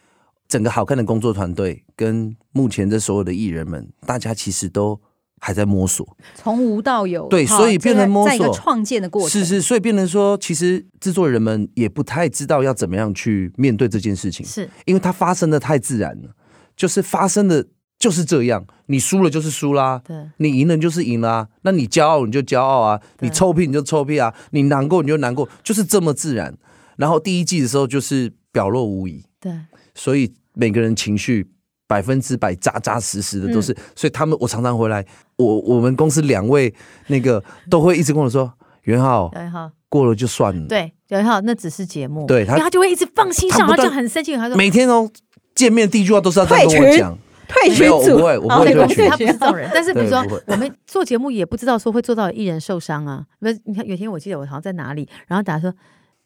[0.49, 5.01] 整个好看的工作团队跟目前的所有的艺人们，大家其实都
[5.41, 14.69] 还在摸索，从无到有，对，所以变成摸索，创建的过程，是是，所以变成说，其实制作人们也不太知道要怎么样去面对这件事情，是。
[14.85, 16.31] 因为它发生的太自然了，
[16.77, 17.67] 就是发生的
[17.99, 26.57] 就是这样，你输了就是输啦，对，你赢了就是赢啦，那你骄傲你就骄傲啊，你臭屁你就臭屁啊，你难过你就难过，就是这么自然。
[26.97, 29.25] 然后第一季的时候就是表露无遗。
[29.41, 29.53] 对，
[29.95, 31.51] 所以每个人情绪
[31.89, 35.05] 百分之百扎扎实实的都是，嗯、所以他们我常常回来，
[35.37, 36.73] 我我们公司两位
[37.09, 38.53] 那个都会一直跟我说，
[38.85, 45.11] 袁浩，元浩过了就算了，对，元浩那只是节目，对他，他就会一直放心上，他就很生气，他说每天哦
[45.55, 55.75] 见面第一句话都是要这样跟我讲，退群，我不会，我不会退群，他不是这种人， 但是比如说我们做节目也不知道说会做到艺人受伤啊，不是，你看有天我记得我好像在哪里，然后大家说。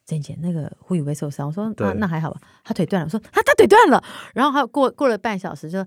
[0.07, 3.07] 郑姐，那个胡宇威受伤，我说啊，那还好吧，他腿断了。
[3.07, 4.03] 我说他他腿断了，
[4.35, 5.85] 然后还有过过了半小时，就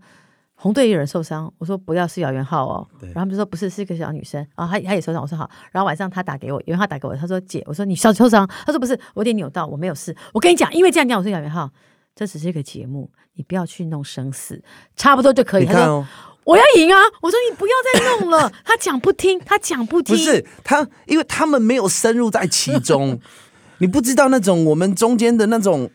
[0.55, 11.69] 红队有人受伤，我说不要是姚元浩哦，然后他们就说不是，是一个小女生，然后他他也受伤，我说好，然后晚上他打给我，姚元浩打给我，他说姐，我说你小受伤，他说不是，我有点扭到，我没有事，我跟你讲，因为这样讲，我说姚元浩，
[12.13, 14.61] 这只是一个节目，你不要去弄生死，
[14.97, 15.63] 差不多就可以。
[15.63, 23.17] 你看哦，他说我要赢啊，我说你不要再弄了，他讲不听，他讲不听，不是他，因为他们没有深入在其中。
[23.79, 25.89] 你不知道那种我们中间的那种，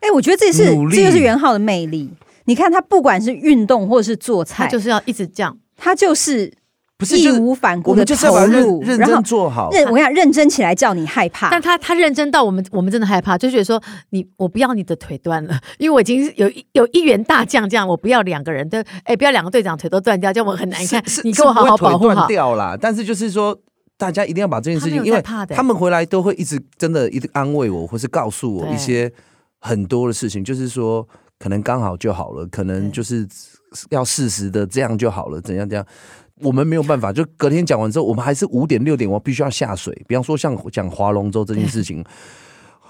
[0.00, 2.10] 哎，我觉得这是这就是元昊的魅力。
[2.46, 6.52] 你看他不管是运动或者是做菜，就是要一直这样，他就是
[6.98, 9.70] 不是义无反顾的投入，认真做好。
[9.70, 21.02] 认我跟你讲，认真起来叫你害怕，但他他认真到我们我们真的害怕，就觉得说你我不要你的腿断了， 因为我已经有有一员大将这样，我不要两个人的，哎，不要两个队长腿都断掉，这样我很难看。
[21.24, 22.26] 你给我好好保护好。
[22.28, 23.58] 掉了，但是就是说。
[23.96, 29.10] 大家一定要把这件事情，因为他们回来都会一直真的一直安慰我，或是告诉我一些
[29.60, 31.06] 很多的事情，就是说
[31.38, 33.26] 可能刚好就好了，可能就是
[33.90, 35.86] 要适时的这样就好了，怎样怎样，
[36.40, 37.12] 我们没有办法。
[37.12, 39.94] 就隔天讲完之后，我们还是五点六点，我必须要下水。
[40.08, 42.04] 比方说像讲划龙舟这件事情，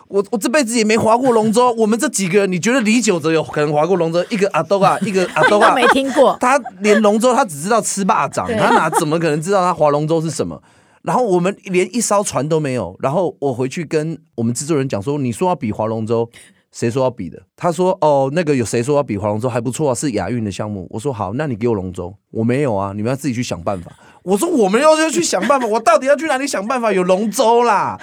[0.08, 1.70] 我我这辈子也没划过龙舟。
[1.72, 4.24] 我们这几个人，你觉得李九哲有可能划过龙舟？
[4.30, 6.36] 一个阿东啊，一个阿东啊， 没听过。
[6.40, 10.62] 他连龙舟他只知道吃霸掌，他哪怎么可能知道他划龙舟是什么？
[11.04, 12.96] 然后我们连一艘船都没有。
[12.98, 16.28] 然后我回去跟我们制作人讲说：“你说要比划龙舟，
[16.72, 23.92] 谁说要比的？”他说：“哦，那个有谁说要比划龙舟还不错啊，是亚运的项目。”我说：“好，那你给我龙舟。”我没有啊，你们要自己去想办法。
[24.24, 28.00] 我说：“我们要要去想办法，我到底要去哪里想办法有龙舟啦？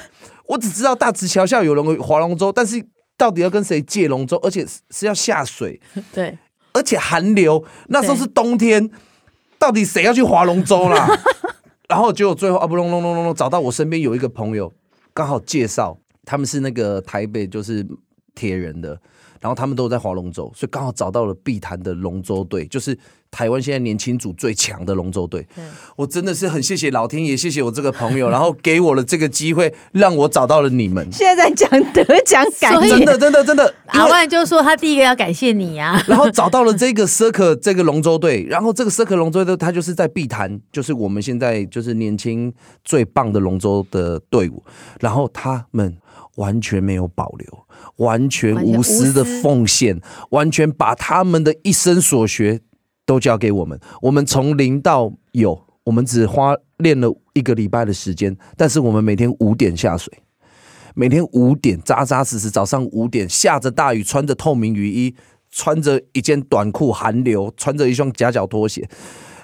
[0.48, 2.86] 我只知道大直桥下有龙划龙舟，但是
[3.18, 5.80] 到底要跟谁借龙舟，而且是要下水，
[6.14, 6.38] 对，
[6.74, 8.90] 而且寒流，那时候是冬天，
[9.58, 11.08] 到底谁要去划龙舟啦？
[11.92, 14.72] 然后结果最后啊不隆隆隆隆隆，找到我身边有一个朋友，
[15.14, 17.86] 刚好介绍他们是那个台北就是
[18.34, 18.98] 铁人的。
[19.42, 22.98] 然后他们都在划龙舟，所以刚好找到了碧潭的龙舟队，就是
[23.32, 25.46] 台湾现在年轻组最强的龙舟队。
[25.96, 31.12] 我真的是很谢谢老天爷，谢谢我这个朋友，然后给我了这个机会，让我找到了你们。
[31.12, 33.74] 现在在讲得奖感言，真的真的 真的。
[33.88, 44.64] 阿万就说他第一个要感谢你啊， 然后找到了这个 Circle 这个龙舟队，然后这个 Circle 龙舟队，他就是在碧潭，就是我们现在就是年轻最棒的龙舟的队伍，
[45.00, 45.98] 然后他们
[46.42, 47.48] 完全没有保留。
[47.98, 50.00] 完全无私的奉献，
[50.32, 52.60] 完全把他们的一生所学
[53.06, 53.80] 都交给我们。
[54.02, 60.12] 我们从零到有，我们只花练了一个礼拜的时间，但是我们每天五点下水，
[60.96, 65.16] 每天五点扎扎实实，早上五点下着大雨，穿着透明雨衣，
[65.52, 68.88] 穿着一件短裤，寒流，穿着一双夹脚拖鞋。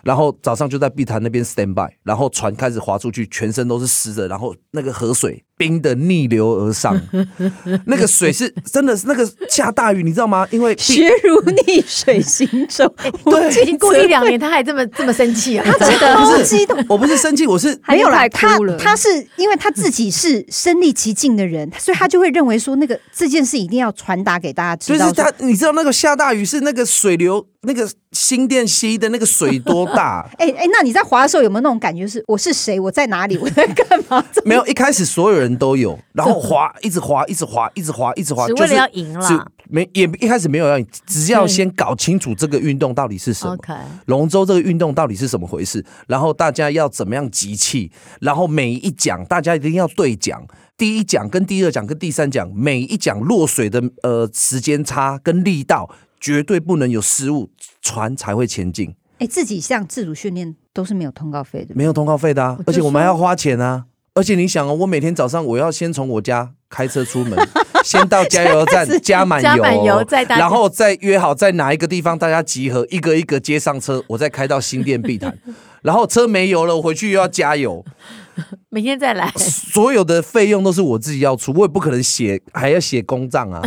[0.03, 6.99] 然后早上就在碧潭那边 stand by，然后船开始划出去，全身都是湿的，然后那个河水冰的逆流而上，
[7.85, 10.47] 那个水是真的是那个下大雨，你知道吗？
[10.51, 12.87] 因为 学如逆水行舟，
[13.25, 15.65] 对，已经过一两年他还这么这么生气啊！
[15.65, 25.09] 他真的超激动，我不是生气，我是没有来他他是因为他自己是身历其境的人，所以他就会认为说那个这件事一定要传达给大家知道。
[25.09, 27.47] 就是他，你知道那个下大雨是那个水流。
[27.61, 30.25] 那个新店溪的那个水多大？
[30.37, 32.07] 哎哎，那你在滑的时候有没有那种感觉？
[32.07, 32.79] 是我是谁？
[32.79, 33.37] 我在哪里？
[33.37, 34.23] 我在干嘛？
[34.45, 39.51] 没有，一开始所有人都有，然后滑，一直滑，一直滑，一直滑，一直滑，就是为了要赢了。
[39.69, 43.57] 没也一开始没有要赢，只要先搞清楚这个运动到底是什么。
[44.05, 45.85] 龙舟这个运动到底是怎么回事？
[46.07, 47.91] 然后大家要怎么样集气？
[48.21, 55.89] 然后每一讲大家一定要对讲，第一讲跟第二讲跟第三讲，每一讲落水的呃时间差跟力道。
[56.19, 58.89] 绝对不能有失误，船才会前进。
[58.89, 62.57] 哎、欸，自己像自主训练都是没有通告费的，没有通告费的啊！
[62.65, 63.85] 而且我们还要花钱啊！
[64.17, 67.37] 而且你想哦，我每天早上我要先从我家开车出门，
[67.85, 75.37] 先到加油站 加满油，油然后再约好在哪一个地方大家集合，一个一个接上车，我再开到新店碧潭，
[75.83, 77.85] 然后车没油了，我回去又要加油。
[78.69, 83.61] 明天再来，所有的费用都是我自己要出，我也不可能写，还要写公账啊。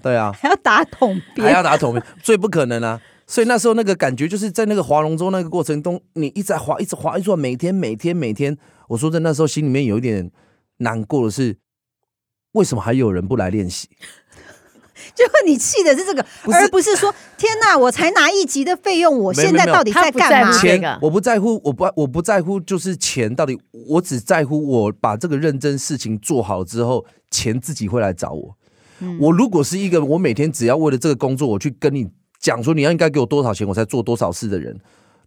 [0.00, 3.00] 对啊，还要打统编，还要打统编，最不可能啊。
[3.28, 8.56] 所以那时候那个感觉就是在那个划龙舟那个过程中，你一直在划，一直划，一直划，每天每天每天。
[8.88, 10.32] 我说在那时候心里面有一点
[10.78, 11.58] 难过的是，
[12.52, 13.86] 为什么还有人不来练习？
[15.14, 20.58] 就你气的是这个，而不是说天哪，我才拿一集的费用，我现在到底在干嘛？
[20.58, 28.56] 钱我不在乎，我不我不在乎，就是钱到底，我只在乎我把这个认真事情做好之后，钱自己会来找我。
[29.20, 32.08] 我如果是一个我每天只要为了这个工作，我去跟你
[32.38, 34.78] 讲说你要应该给我多少钱，我才做多少事的人，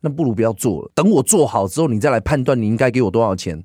[0.02, 0.92] 那不如不要做了。
[0.96, 3.64] 等我做好之后，你再来判断你应该给我多少钱。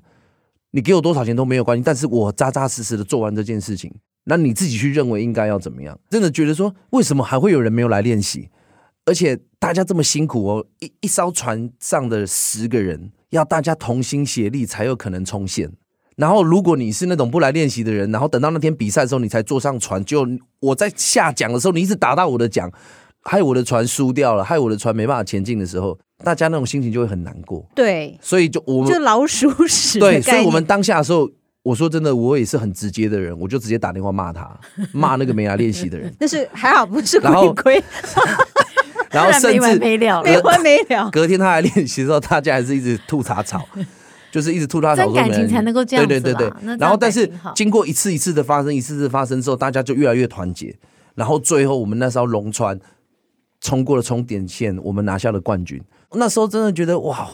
[0.71, 3.91] 你给我多少钱都没有关系，但是我扎扎实实的做完这件事情。
[4.25, 5.97] 那你自己去认为应该要怎么样？
[6.09, 8.49] 真的觉得说，为什么还会有人没有来练习？
[9.05, 15.71] 而且大家这么辛苦哦，一一艘船上的十个人，要大家同心协力才有可能冲线。
[16.17, 20.27] 然后如果你是那种不来练习的人，然后等到那天比赛的时候你才坐上船，就
[20.59, 22.69] 我在下桨的时候，你一直打到我的桨，
[23.29, 27.63] 害我的船输掉了，害我的船没办法前进的时候，大家那种心情就会很难过。
[27.75, 29.99] 对，所以就我们就老鼠屎。
[29.99, 31.29] 对，所以我们当下的时候。
[31.63, 34.49] 我说真的，我也是很直接的人，我就直接打电话骂他，
[34.93, 36.09] 骂那个没来练习的人。
[36.17, 37.83] 但是还好不是亏亏，
[39.11, 41.09] 然后 甚至没完没了，没完没了。
[41.11, 43.67] 隔天他来练习的时候，大家还是一直吐茶草，
[44.31, 45.11] 就是一直吐他草。
[45.11, 46.07] 感情才能够这样子。
[46.07, 46.77] 对对对对。
[46.77, 50.73] 然后，但是经过一次一次的发生，一次次发生之后，大家就越来越团结。
[51.15, 52.79] 然后最后，我们那艘龙船
[53.61, 55.81] 冲过了终点线，我们拿下了冠军。
[56.13, 57.29] 那时候真的觉得哇，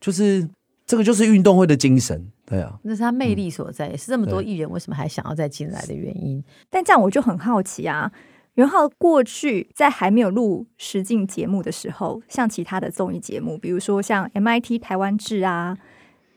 [0.00, 0.48] 就是
[0.86, 2.30] 这个就是运动会的精神。
[2.44, 6.42] 对啊，那是他魅力所在，嗯、也是这么多艺人为什么还想要再进来的原因。
[6.70, 8.12] 但这样我就很好奇啊，
[8.54, 15.76] 元浩过去在还没有录实境节目的时候，像其他的综艺节目，比如说像 MIT 台湾制啊，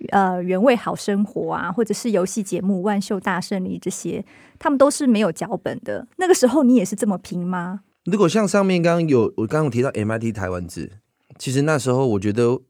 [0.09, 4.25] 呃，原味好生活啊，或者是游戏节目万秀大胜利这些，
[4.57, 6.07] 他们都是没有脚本的。
[6.17, 7.81] 那个时候你也是这么拼吗？
[8.05, 10.91] 如果像上面刚刚有我刚刚提到 MIT 台湾制，
[11.37, 12.61] 其实那时候我觉得。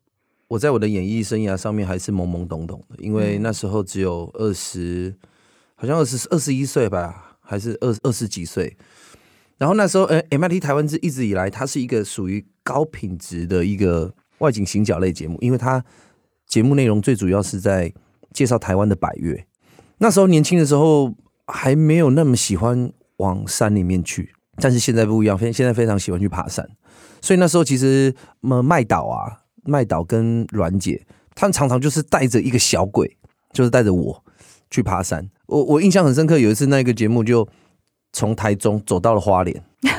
[0.49, 5.15] 我在我的演艺生涯上面还是懵懵懂懂的，因为那时候只有二十，
[5.75, 8.75] 好像二十二十一岁吧，还是二二十几岁。
[9.59, 15.85] 然后那时候，呃，MIT 台湾制一直以来，它是一个属于高品质的一个外景行脚类节目，因为它
[16.47, 17.93] 节目内容最主要是在
[18.33, 19.45] 介绍台湾的百越。
[19.99, 21.13] 那时候年轻的时候
[21.45, 26.67] 还没有那么喜欢往山里面去，但是现在不一样，非现在非常喜欢去爬山。
[27.21, 33.17] 所以那时候其实，么麦岛啊，麦岛跟阮姐，他们常常就是带着一个小鬼，
[33.53, 34.23] 就是带着我
[34.69, 35.29] 去爬山。
[35.47, 37.47] 我我印象很深刻，有一次那个节目就
[38.13, 39.63] 从台中走到了花莲。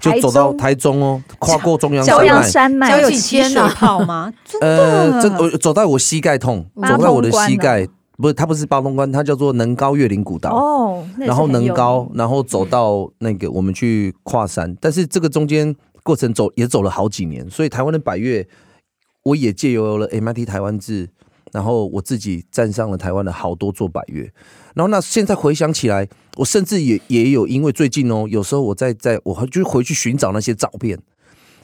[0.00, 2.04] 就走到台中哦，跨过中央
[2.42, 4.32] 山脉，交有起水泡吗？
[4.60, 7.86] 呃，真我走到我膝盖痛，走到我的膝盖，
[8.22, 11.04] 不是，它不是八通关，它叫做能高越岭古道哦。
[11.18, 18.46] 然后能高，然后走到那个我们去跨山，但是这个中间过程走也走了好几年，所以台湾的百越，
[19.24, 21.10] 我也借由了 MIT 台湾志，
[21.52, 24.22] 然后我自己站上了台湾的好多座百越。
[24.74, 30.98] 然后那现在回想起来，我甚至也也有因为最近哦，有时候我在在我就回去寻找那些照片，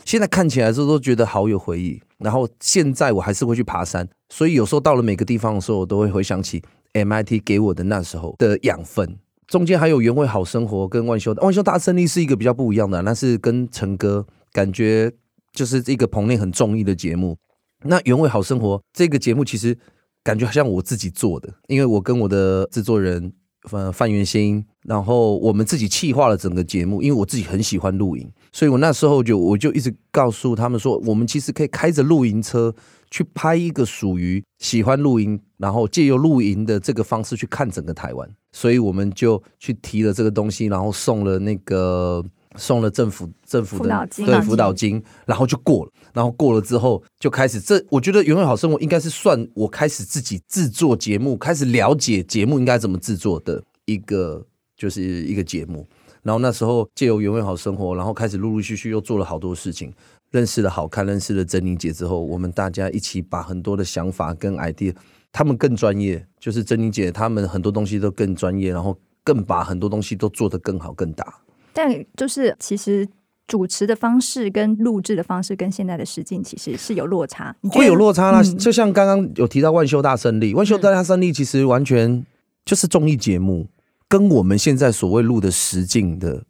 [0.08, 2.00] 现在看起来的时候都觉得好有回忆。
[2.16, 6.62] 然后现在我还是会去爬山，所以有时候到了每个地方的时候，我都会回想起
[6.94, 9.18] MIT 给我的那时候的养分。
[9.46, 15.12] 中间还有原味好生活跟万秀万秀大胜利是一个比较不一样的，那是跟陈哥感觉
[15.52, 17.36] 就是一个棚内很中意的节目。
[17.82, 19.76] 那原味好生活这个节目其实。
[20.24, 23.32] 感觉好像我自己做的，因为我跟我的制作人
[23.70, 27.02] 呃范元新，然后我们自己企划了整个节目。
[27.02, 32.74] 因为我自己很喜欢露营，所以我那时候就我就一直告诉他们说，我们其实可以开着露营车
[33.10, 38.28] 去拍一个属于喜欢露营，然后借由露营的这个方式去看整个台湾。
[38.52, 42.24] 所以我们就去提了这个东西，然后送了那个。
[42.56, 54.44] 送了政府政府的对辅导金，然后就过了，然后过了之后就开始这，我觉得原味好生活应该是算我开始自己制作节目，开始了解节目应该怎么制作的一个
[54.76, 55.86] 就是一个节目。
[56.22, 59.92] 然后那时候借由原味好生活，然后开始陆陆续续又做了好多事情，
[60.30, 64.94] 认识了好看，认识了珍妮姐之后，我们大家一起把很多的想法跟 idea，
[65.32, 71.32] 他们更专业，就是珍妮姐他们很多东西都更专业，然后更把很多东西都做得更好更大。
[71.78, 73.06] 但就是其实
[73.46, 78.40] 主持的方式跟录制的方式跟现在的实境其实是有落差，会有落差啦。
[78.40, 82.26] 嗯、就像刚刚有提到万秀大胜利，万秀大胜利其实完全
[82.64, 83.68] 就是综艺节目，
[84.08, 86.42] 跟我们现在所谓录的实境的，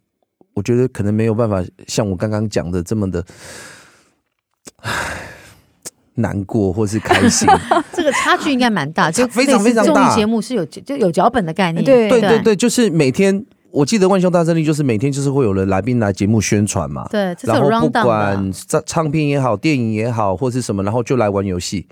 [0.54, 3.22] 我觉得可能没有办法像我刚刚讲的这么的，
[4.76, 5.28] 唉，
[6.14, 7.46] 难过或是开心。
[7.92, 9.92] 这个差距应该蛮大，就非常非常大。
[9.92, 13.44] 综艺节目是有就有脚本的概念，对对对对，就是每天。
[13.70, 21.86] 我记得万秀大胜利就是每天就是会有人来宾来节目宣传嘛，对，然后不管唱唱片也好，电影也好，或是什么，然后就来玩游戏，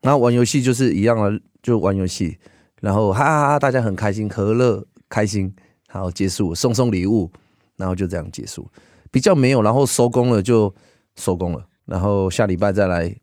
[0.00, 2.36] 然后玩游戏就是一样的，就玩游戏，
[2.80, 5.54] 然后哈哈哈，大家很开心，和乐开心，
[5.92, 7.30] 然后结束，送送礼物，
[7.76, 8.68] 然后就这样结束，
[9.10, 10.74] 比较没有，然后收工了就
[11.14, 13.14] 收工了，然后下礼拜再来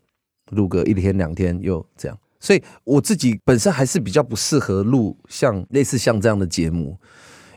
[0.52, 6.98] 录个一天两天又这样，所以我自己本身还是比较不适合录像类似像这样的节目。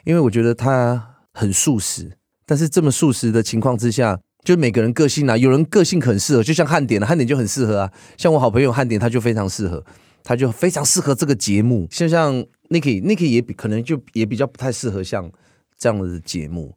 [0.04, 7.92] 因为我觉得他很速食，但是这么速食的情况之下，就每个人个性啊，有人个性很适合，就像汉典啊，汉典就很适合啊。
[8.16, 9.84] 像我好朋友汉典，他就非常适合，
[10.22, 11.88] 他就非常适合这个节目。
[11.90, 12.34] 像像
[12.68, 15.30] Niki，Niki 也比可能就也比较不太适合像
[15.78, 16.76] 这样的节目。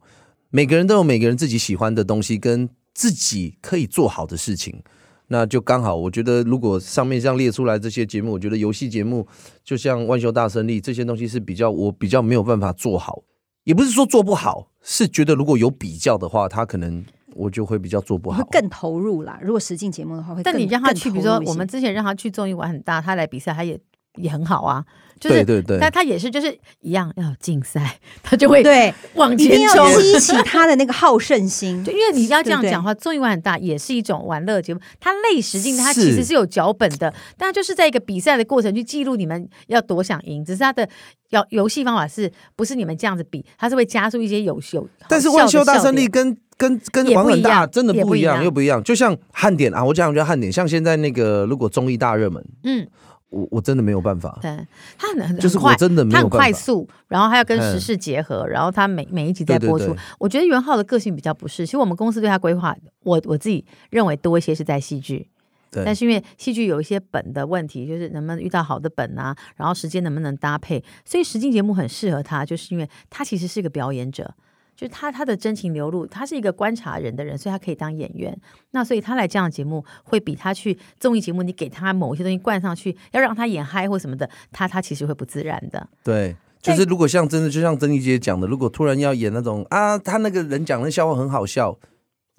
[0.50, 4.82] 每个人都有每个人自己喜欢的东西，跟自己可以做好的事情。
[5.28, 9.26] 那就刚好，我觉得如果上面这样列出来这些节目，我觉得游戏节目
[9.62, 13.22] 就像万秀大胜利这些东西是比较我比较没有办法做好，
[13.64, 19.38] 也不是说做不好，是觉得如果有比较的话，他可能我就会比较做不好，会更投入啦。
[19.42, 23.78] 如果实境节目的话会，但你让他去，比如说我们之前让他去综艺玩很大，他来比赛，他也
[24.18, 24.84] 也很好啊。
[25.20, 31.82] 就是、对对对，但他也是，就是一样要竞赛， 他就会对往前冲，激起他的那个好胜心。
[31.82, 40.88] 对，因为你要这样讲话，综艺玩很大也是一种玩乐节目，他累实境，他其实是有脚本的，但就是在一个比赛的过程去记录你们要多想赢，只是他的
[41.30, 44.88] 要游戏方法是不是你们这样子比，他是会加速一些有秀。
[45.08, 48.80] 但是万秀大胜利跟跟跟玩很大真的不一样，又不一样。
[48.84, 52.86] 就像汉典啊，我讲我觉得汉典，像现在那个如果综艺大热门，嗯。
[53.30, 54.50] 我我真的没有办法，对，
[54.96, 59.84] 他很很快，就是我真的没有办法，他很快速，然后还要跟时事结合，嗯、然后他每每一集在播出。
[59.84, 65.28] 对对对，我觉得元浩的个性比较不是，其实我们公司对他规划，我我自己认为多一些是在戏剧，
[65.70, 74.34] 对，但是因为戏剧有一些本的问题，就是能不能遇到好的本啊，然后时间能不能搭配，所以实境节目很适合他，就是因为他其实是一个表演者。
[74.78, 78.32] 就是他他的真情流露，他是一个观察人的人，所以他可以当演员。
[78.70, 85.84] 那所以他来这样的节目，会比他去综艺节目，你给他某些东西灌上去，要让他演嗨或什么的，他他其实会不自然的。
[86.04, 91.76] 对，就是如果像真的，就像珍妮姐讲的，如果突然要演那种啊，他那个人讲的笑话很好笑，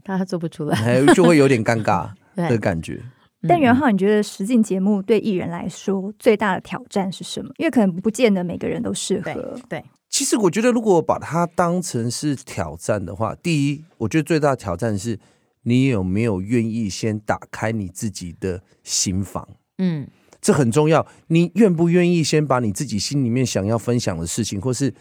[0.05, 2.09] 他他做不出来，就会有点尴尬
[2.47, 3.01] 的感觉。
[3.47, 7.49] 但元浩，你觉得实境节目对艺人来说最大的挑战是什么？
[7.57, 9.33] 因为可能不见得每个人都适合。
[9.33, 9.85] 对，对，
[10.19, 15.17] 其实我觉得，如果把它当成是挑战的话，第一，我觉得最大的挑战是
[15.61, 19.47] 你有没有愿意先打开你自己的心房。
[19.77, 20.05] 嗯，
[20.41, 21.07] 这很重要。
[21.27, 24.93] 你愿不愿意先把你自己心里面想要分享的事情，或是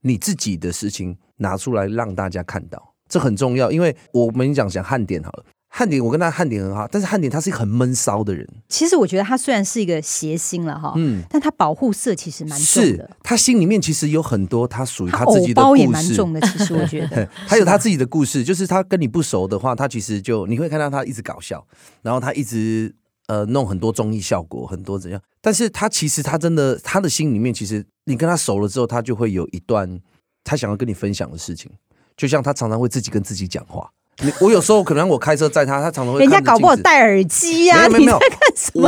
[0.00, 2.94] 你自己的事情拿出来让大家看到？
[3.08, 5.44] 这很重要，因为我们讲讲汉典好了。
[5.76, 8.48] 汉典，我跟他汉典很好，但是汉典他是一个很闷骚的人。
[8.68, 13.10] 其实我觉得他虽然是一个谐星了哈，嗯，但他保护色其实蛮重的。
[13.24, 16.40] 他心里面其实有很多他属于他自己的故事，也蛮重的。
[16.42, 21.66] 其实我觉得 还有他自己的故事，就是他跟你不熟的话，他其实就你会看到他一直搞笑，
[22.02, 22.94] 然后他一直
[23.26, 25.20] 呃弄很多综艺效果，很多怎样。
[25.40, 30.00] 但是他其实他真的他的心里面，其实你跟他熟了之后，他就会有一段
[30.44, 31.72] 他想要跟你分享的事情，
[32.16, 33.90] 就像他常常会自己跟自己讲话。
[34.22, 36.20] 你我有时候可能我开车载他，他常常会。
[36.20, 38.20] 人家搞不好戴耳机呀、啊，没有没有。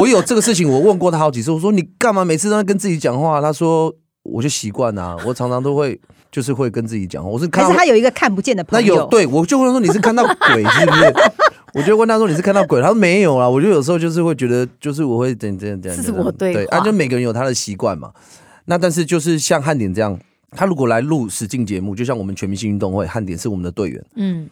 [0.00, 1.50] 我有这个事情，我问过他好几次。
[1.50, 3.40] 我说你干嘛每次都在跟自己讲话？
[3.40, 6.00] 他说我就习惯啊， 我常常都会
[6.30, 7.28] 就是会跟自己讲话。
[7.28, 8.94] 我是看，但是他有一个看不见的朋友。
[8.94, 11.14] 那有对，我就问他说你是看到鬼是不是？
[11.74, 12.80] 我就问他说你是看到鬼？
[12.80, 13.48] 他说没有啊。
[13.48, 16.02] 我就有时候就是会觉得，就是我会这样这样这样。
[16.02, 18.12] 是我对对啊，就每个人有他的习惯嘛。
[18.66, 20.16] 那但是就是像汉典这样，
[20.52, 24.48] 他如果来录实境节目，就像我们全明星运动会，汉典是我们的队员，嗯。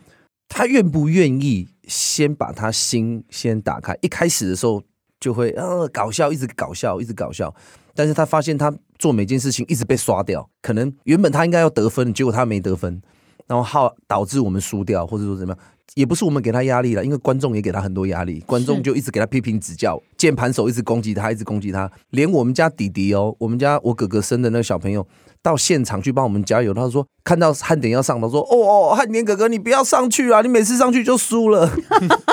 [0.49, 3.97] 他愿不愿意先把他心先打开？
[4.01, 4.83] 一开始的时候
[5.19, 7.55] 就会呃搞笑，一直搞笑，一直搞笑。
[7.95, 13.01] 但是他发现他做每件事情一直被刷掉，可能原本他应该要得分，结果他没得分，
[13.47, 15.65] 然后好导致我们输掉，或者说怎么样？
[15.95, 25.07] 也不是我们给他压力了，因为观众也给他很多压力，观众就一直给他批评指教，键盘手一直攻击他，一直攻击他，连我们家弟弟哦，我们家我哥哥生的那个小朋友。
[25.45, 31.71] 到现场去帮我们加油，他说看到汉典要上，他说哦哦，汉典哥哥你不要上去啊，你每次上去就输了，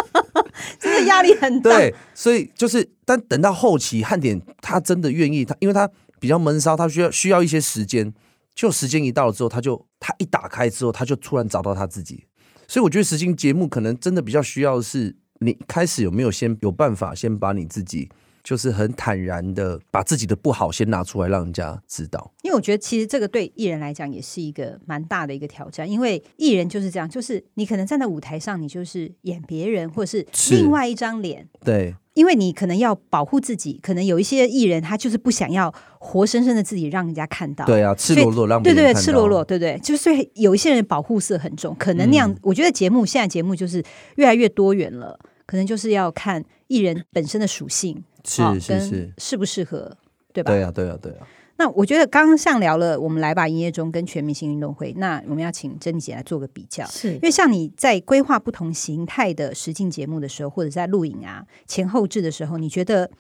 [0.80, 1.72] 真的压力很大。
[1.72, 5.89] 对，所以就是，但等到后期汉典他真的愿意，他因为他
[6.22, 8.14] 比较闷骚，他需要需要一些时间，
[8.55, 12.24] 就时间一到了之后，他就他一打开之后，他就突然找到他自己。
[12.66, 18.09] 所以我觉得实境节目可能真的比较需要的是，你开始有没有先有办法先把你自己。
[18.44, 30.26] 就是很坦然的把自己的不好先拿出来让人家知道，因为我觉得其实这个对艺人来讲也是一个蛮大的一个挑战，因为艺人就是这样，就是你可能站在舞台上，你就是演别人或者是
[30.56, 43.84] 另外一张脸，对，因为你可能要保护自己，可能有一些艺人他就是不想要活生生的自己让人家看到，对啊，赤裸裸让对对对，赤裸裸，对对，就是有一些人保护色很重，可能那样，嗯、我觉得节目现在节目就是
[44.16, 45.20] 越来越多元了，
[45.52, 48.02] 可能就是要看艺人本身的属性。
[48.24, 49.97] 是是是，适不适合，
[50.32, 50.54] 对吧？
[50.54, 51.28] 对啊，对啊，对啊。
[51.58, 63.12] 那我觉得刚刚像聊了，我们来吧营业中跟全明星运动会，那我们要请珍妮姐来做个比较，是因为像你在规划不同形态的实境节目的时候，或者在录影啊前后置的时候，你觉得？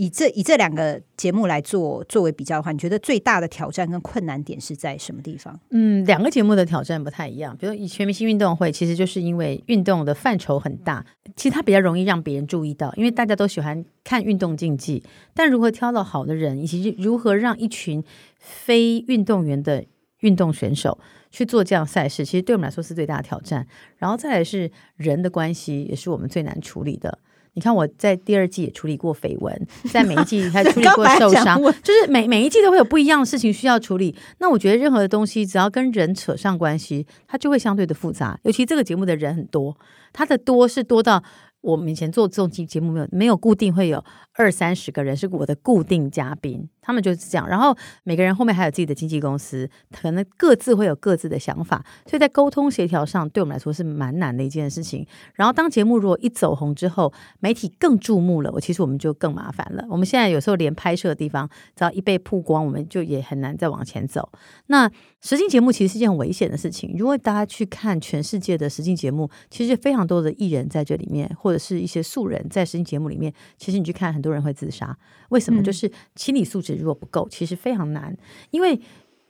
[0.00, 5.60] 以这以这两个节目来做作为比较的话，你觉得最大的挑战跟困难点是在什么地方？
[5.72, 7.54] 嗯，两个节目的挑战不太一样。
[7.54, 11.04] 比如以全明星运动会，其实就是因为运动的范畴很大，
[11.36, 15.04] 其实它比较容易让别人注意到，因为大家都喜欢看运动竞技。
[15.34, 18.02] 但如何挑到好的人，以及如何让一群
[18.38, 19.84] 非运动员的
[20.20, 20.98] 运动选手
[21.30, 23.66] 去做这样赛事，其实对我们来说是最大的挑战。
[23.98, 27.18] 然后再来是人的关系，也是我们最难处理的。
[27.60, 34.16] 你看我在第二季也处理过绯闻， 在每一季 还处理过受伤，就是每每一季都会有不一样的事情需要处理。
[34.38, 38.40] 那我觉得任何的东西只要跟人扯上关系，它就会相对的复杂。
[38.44, 39.76] 尤其这个节目的人很多，
[40.14, 41.22] 它的多是多到。
[41.62, 44.02] 我们以前做这种节目没有没有固定会有
[44.32, 47.48] 二三十个人是我的固定嘉宾，他们就是这样。
[47.48, 55.06] 然后每个人后面还有自己的经纪公司，可能各自会有各自的想法，所以在沟通协调上，对我们来说是蛮难的一件事情。
[55.34, 59.86] 然后当节目如果一走红之后，媒体更注目了，我其实我们就更麻烦了。
[59.88, 64.28] 我们现在有时候连拍摄的地方，只要一被曝光，我们就也很难再往前走。
[64.66, 66.94] 那实境节目其实是一件很危险的事情。
[66.98, 74.96] 如果大家去看全世界的实境节目，其实非常多的艺人在这里面，或者是一些素人在实境节目里面，其实你去看，很多人会自杀。
[75.28, 75.60] 为什么？
[75.60, 78.16] 就是心理素质如果不够，其实非常难，
[78.50, 78.80] 因为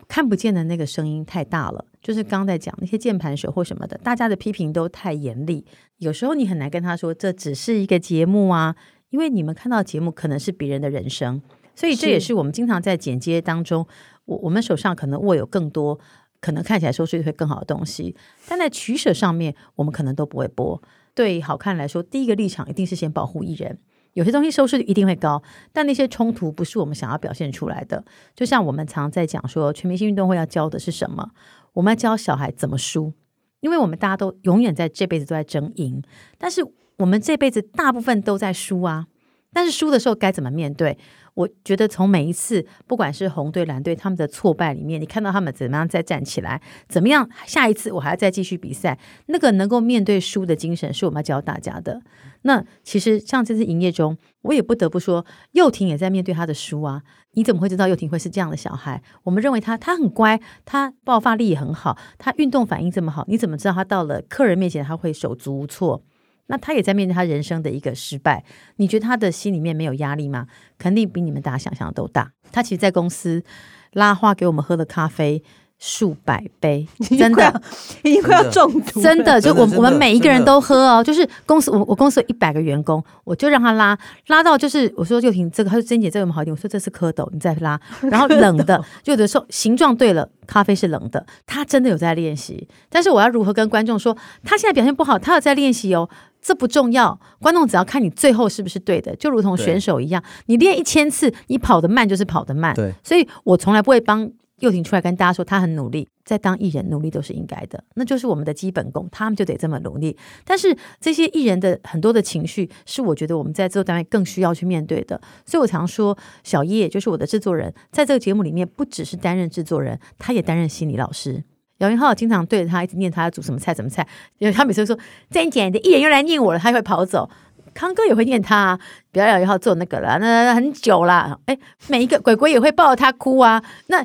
[0.08, 1.84] 看不见的那个声音太大了。
[2.02, 5.64] 就是刚刚在讲那些键盘手或什么的，大家的批评都太严厉，
[5.98, 8.74] 有时候你很难跟他说这只是一个节目啊，
[9.10, 11.42] 因为你们看到节目可能是别人的人生，
[11.74, 13.86] 所以这也是我们经常在剪接当中，
[14.24, 15.98] 我我们手上可能握有更多。
[16.42, 18.16] 可能看起来收视率会更好的东西，
[18.48, 20.82] 但在取舍上面，我们可能都不会播。
[21.14, 23.78] 对好看来说，第一个立场一定是先保护艺人。
[24.14, 25.42] 有些东西收视率一定会高，
[25.72, 28.04] 但那些冲突不是我们想要表现出来的。
[28.34, 31.30] 就像我们常在讲说，全明星运动会要教的是什么？
[31.72, 33.12] 我们要教小孩怎么输，
[33.60, 36.02] 因为我们大家都永远在这辈子都在争赢，
[36.38, 36.60] 但是
[36.96, 39.06] 我们这辈子大部分都在输啊。
[39.52, 40.96] 但是输的时候该怎么面对？
[41.34, 52.02] 我觉得从每一次，不管是红队蓝队他们的挫败里面，你看到他们怎么样再站起来，怎么样下一次我还要再继续比赛，那个能够面对输的精神是我们要教大家的。
[52.42, 57.02] 那其实像这次营业中，我也不得不说，幼婷也在面对他的输啊。
[57.34, 59.00] 你怎么会知道幼婷会是这样的小孩？
[59.22, 66.02] 我们认为他他很乖，他爆发力也很好，他运动反应这么好，你怎么知道他到了客人面前他会手足无措？
[66.50, 68.44] 那他也在面对他人生的一个失败，
[68.76, 70.48] 你觉得他的心里面没有压力吗？
[70.76, 72.32] 肯定比你们大家想象的都大。
[72.50, 73.44] 他其实，在公司
[73.92, 75.42] 拉花给我们喝的咖啡。
[75.82, 76.86] 数百杯，
[77.18, 77.62] 真的
[78.04, 81.02] 已经快要中毒，真的就我我们每一个人都喝哦。
[81.02, 86.54] 就是公司我我公司有一百个员工，我就让他拉拉到就是我说就婷这个，他说珍姐这个有没有好一点？
[86.54, 87.80] 我说这是蝌蚪，你再拉。
[88.10, 91.24] 然后冷的，就有的时候形状对了，咖啡是冷的。
[91.46, 94.14] 他真的有在练习，但是我要如何跟观众说
[94.44, 96.06] 他现在表现不好，他有在练习哦，
[96.42, 97.18] 这不重要。
[97.40, 102.74] 观众只要看你最后是不是对的，就如同选手一样，你练一千次，你跑得慢就是跑得慢。
[102.74, 104.30] 对，所以我从来不会帮。
[104.60, 110.16] 又婷出来跟大家说，他很努力，在当艺人努力都是应该的，那就是我们的基本功，他们就得这么努力。
[110.44, 115.20] 但是这些艺人的很多的情绪，是我觉得我们在制作单位更需要去面对的。
[115.44, 121.42] 所以我常说，小叶就是我的制作人，在这个节目里面，不只是担任制作人，他也担任心理老师。
[121.78, 124.06] 姚元浩经常对着他一直念他要煮什么菜，什么菜，
[124.38, 124.98] 因为他每次说
[125.30, 127.30] ：“再姐，你的艺人又来念我了。”他会跑走。
[127.72, 128.80] 康哥也会念他，啊，
[129.12, 131.40] 不要姚元浩做那个了，那很久了。
[131.46, 131.58] 哎，
[131.88, 134.04] 每一个鬼鬼也会抱着他哭啊，那。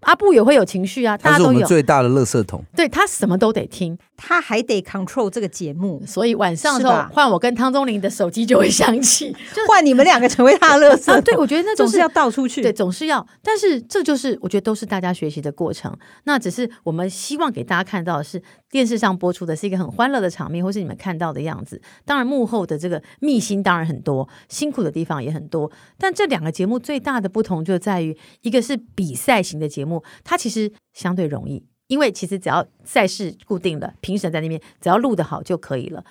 [0.00, 1.66] 阿布也会有情绪啊，大家都有。
[1.66, 9.34] 最大的垃圾桶，对，他什么都得听，他还得 control 这个节目，所以晚上的时候换我跟汤宗霖的手机就会响起，
[9.66, 11.14] 换你们两个成为他的垃圾桶。
[11.14, 13.26] 啊， 对，我觉得那 就是总是要倒出去，对，总是要。
[13.42, 15.96] 但是这就是我觉得都是大家学习的过程。
[16.24, 21.80] 那只是我们希望给大家看到的是电视上播出的是一个很欢乐的场面，或是你们看到的样子。
[22.04, 25.72] 当然幕后的这个秘辛当然很多，辛苦的地方也很多。
[25.96, 30.70] 但这两个节目最大的不同就在于，一个是比赛型的节目，它其实。
[30.92, 36.04] 相对容易，因为其实只要赛事固定了，评审在那边，只要录得好就可以了。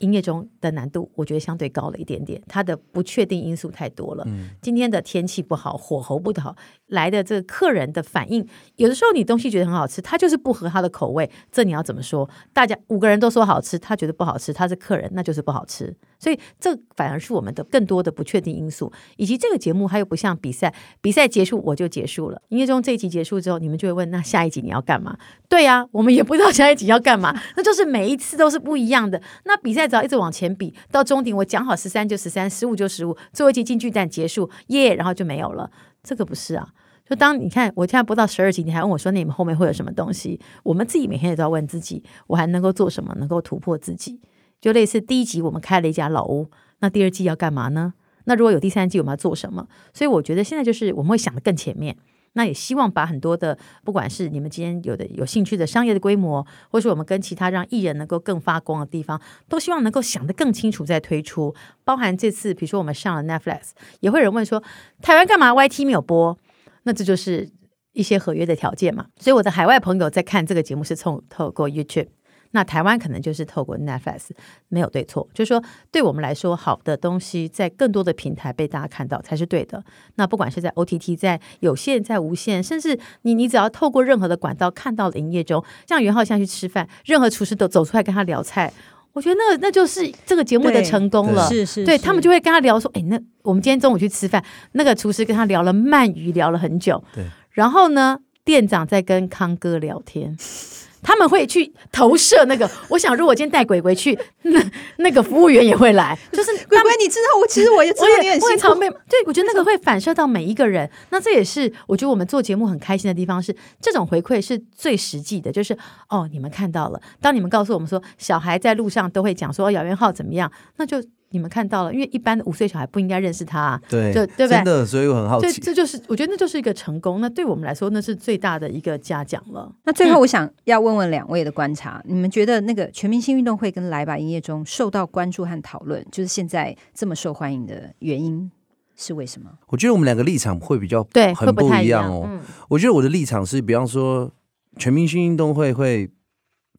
[0.00, 4.22] 营业中的难度，我觉得相对高了一点点，它的不确定因素太多了。
[4.26, 6.54] 嗯，今天的天气不好，火候不好，
[6.88, 8.46] 来的这个客人的反应，
[8.76, 12.28] 有的时候你东西觉得很好吃，他就是不合他的口味，这你要怎么说？
[12.52, 15.96] 大家五个人都说好吃，他觉得不好吃，他是客人，那就是不好吃。
[16.18, 22.40] 所以这反而是我们的更多的不确定因素，以及这个节目它又不像比赛，比赛结束我就结束了。
[22.48, 25.16] 音乐中这一集结束之后，你们就会问，那下一集你要干嘛？
[25.48, 29.20] 对呀、啊，我们也不知道下一集要干嘛， 那就是每一次都是不一样的。
[29.44, 35.70] 那比赛只要一直往前比，到终点我讲好十三就十三，十五就十五，最后一集金巨蛋结束，耶、yeah，然后就没有了。
[36.02, 36.68] 这个不是啊，
[37.08, 40.40] 就当你看我现在播到十二集，你还问我说，那你们后面会有什么东西？
[40.62, 44.20] 我们自己每天也都要问自己，我还能够做什么，能够突破自己？
[44.60, 46.50] 就类似第一集我们开了一家老屋，
[46.80, 47.94] 那第二季要干嘛呢？
[48.24, 49.68] 那如果有第三季，我们要做什么？
[49.94, 51.96] 所以我觉得现在就是我们会想得更前面，
[52.32, 61.54] 那也希望把很多的不管是你们今天有的有兴趣的商业的规模，或是我们跟其他让艺人能够更发光的地方，都希望能够想得更清楚再推出。
[61.84, 64.60] 包含这次比如说我们上了 Netflix，也会有人问说
[65.00, 66.36] 台湾干嘛 YT 没有播？
[66.82, 67.48] 那这就是
[67.92, 69.06] 一些合约的条件嘛。
[69.18, 72.08] 所以我的海外朋友在看这个节目是从透过 YouTube。
[72.52, 74.30] 那台湾可能就是透过 Netflix，
[74.68, 79.82] 没有对错，就是说对我们来说，好的东西在更多的平台被大家看到才是对的。
[80.14, 88.72] 那不管是在 OTT，在有线，在无线，甚至你你只要透过任何的管道看到了营业中，像袁浩现在去吃饭，任何厨师都走出来跟他聊菜，
[89.12, 91.48] 我觉得那那就是这个节目的成功了。
[91.48, 97.02] 是是，对他们就会跟他聊说，哎，那我们今天中午去吃饭，那个厨师跟他聊了鳗鱼，聊了很久。
[97.14, 100.36] 对，然后呢，店长在跟康哥聊天。
[101.06, 104.60] 他们会去投射那个，我想如果今天带鬼鬼去， 那
[104.96, 108.74] 那个服务员也会来， 就是鬼鬼，你知道我其实我也知道你很辛苦，
[109.08, 115.78] 对，我觉得那个会反射到每一个人，那这也是我觉得我们做节目很开心的地方是，是这种回馈是最实际的，就是
[116.08, 121.00] 哦，你们看到了，当你们告诉我们说小孩在路上都会讲说姚元浩怎么样，那就。
[121.30, 124.56] 你们看到了，因为一般的五岁小孩不应该认识他，啊，对，就对不对？
[124.56, 125.60] 真的，所以我很好奇。
[125.60, 127.20] 这这就是我觉得那就是一个成功。
[127.20, 129.70] 那对我们来说，那是最大的一个嘉奖了。
[129.84, 138.50] 那最后，我想要问问两位的观察，嗯、你们觉得那个全明星运动会跟来吧营业中受到关注和讨论，就是现在这么受欢迎的原因
[138.96, 139.50] 是为什么？
[139.66, 142.24] 我觉得我们两个立场会比较对很不一样哦。
[142.28, 144.30] 嗯、我觉得我的立场是，比方说
[144.78, 146.08] 全明星运动会会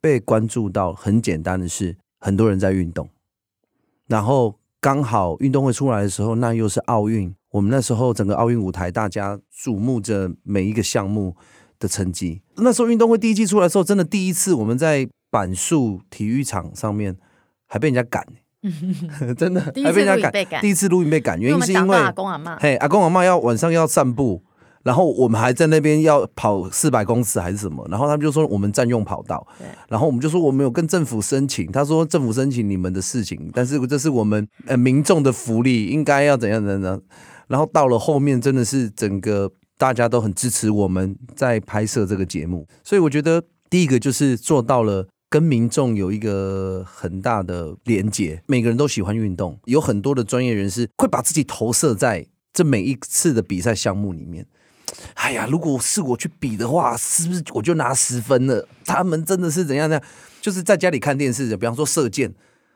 [0.00, 3.08] 被关注到，很简单的是，很多人在运动，
[4.08, 4.56] 然后。
[4.80, 7.34] 刚好运动会出来的时候，那又是奥运。
[7.50, 11.34] 我们那时候整个奥运舞台，大家瞩目着每一个项目
[11.80, 12.40] 的成绩。
[12.58, 17.16] 那时候运动会第一季出来的时候，真的第一次我们在板树体育场上面
[17.66, 18.24] 还被人家赶，
[19.36, 24.44] 真的第一次还被人家赶第一次录影被赶，原因是因为阿公阿嬷嘿，阿公阿妈要晚上要散步，
[24.82, 29.46] 然后我们还在那边要跑四百公尺还是什么，然后他们就说我们占用跑道，
[29.88, 37.02] 然后我们就说我们有跟政府申请，他说政府申请你们的事情，但是这是我们呃民众的福利，应该要怎样怎样，
[37.48, 45.08] 然后到了后面真的是整个大家都很支持我们在拍摄这个节目，所以我觉得第一个就是做到了。
[45.30, 54.46] 跟民众有一个很大的连结，每个人都喜欢运动，有很多的专业人士会把自己投射在这每一次的比赛项目里面。
[55.14, 58.66] 哎呀，如果是我去比的话，是不是我就拿十分了？
[58.84, 60.00] 他们真的是怎样呢？
[60.40, 62.34] 就是在家里看电视的，比方说射箭。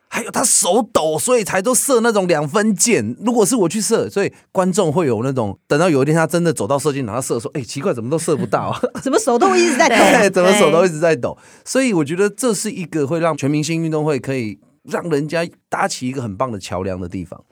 [0.09, 3.15] 还有他手抖，所以才都射那种两分箭。
[3.25, 8.79] 如果是我去射，所以观众会有那种等到有一天他真的走到射箭场，他射说：“哎、欸，奇怪，怎么都射不到、 啊？
[9.01, 9.95] 怎么手都一直在抖？
[9.95, 11.35] 对，怎么手都一直在抖？”
[11.65, 17.43] 所以我觉得这是一个会让全明星运动会可以让人家搭起一个很棒的桥梁的地方。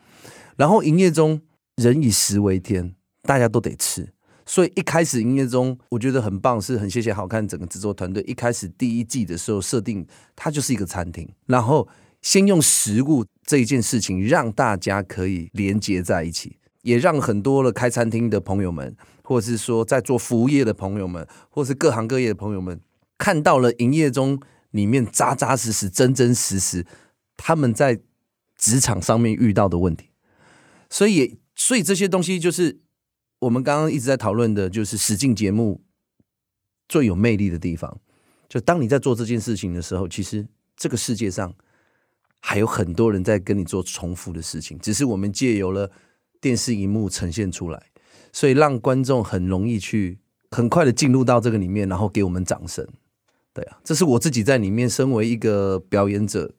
[0.56, 1.42] 然后营业中
[1.78, 2.94] 人以食为天，
[3.24, 4.14] 大家都得吃，
[4.46, 8.24] 所以一开始营业中我觉得很棒，是很谢谢好看整个制作团队。
[8.24, 11.88] 一开始第一季的时候设定它就是一个餐厅，然后。
[12.24, 22.80] 先用食物这一件事情让大家可以连接在一起，也让很多的开餐厅的朋友们，或者是说在做服务业的朋友们，或是各行各业的朋友们，
[23.18, 24.40] 看到了营业中
[24.70, 26.86] 里面扎扎实实、真真实实
[27.36, 28.00] 他们在
[28.56, 30.12] 职场上面遇到的问题。
[30.92, 32.82] 所以，所以这些东西就是
[33.42, 35.84] 我们刚刚一直在讨论的，就是实境节目
[36.90, 38.00] 最有魅力的地方。
[38.50, 41.54] 就当你在做这件事情的时候，其实这个世界上。
[42.44, 45.92] 还有很多人在跟你做重复的事情，只是我们借由了
[46.42, 47.92] 电视荧幕呈现出来，
[48.34, 50.18] 所以让观众很容易去
[50.50, 52.84] 很快的进入到这个里面，然后给我们掌声。
[53.54, 56.52] 对啊，这是我自己在里面身为一个表演者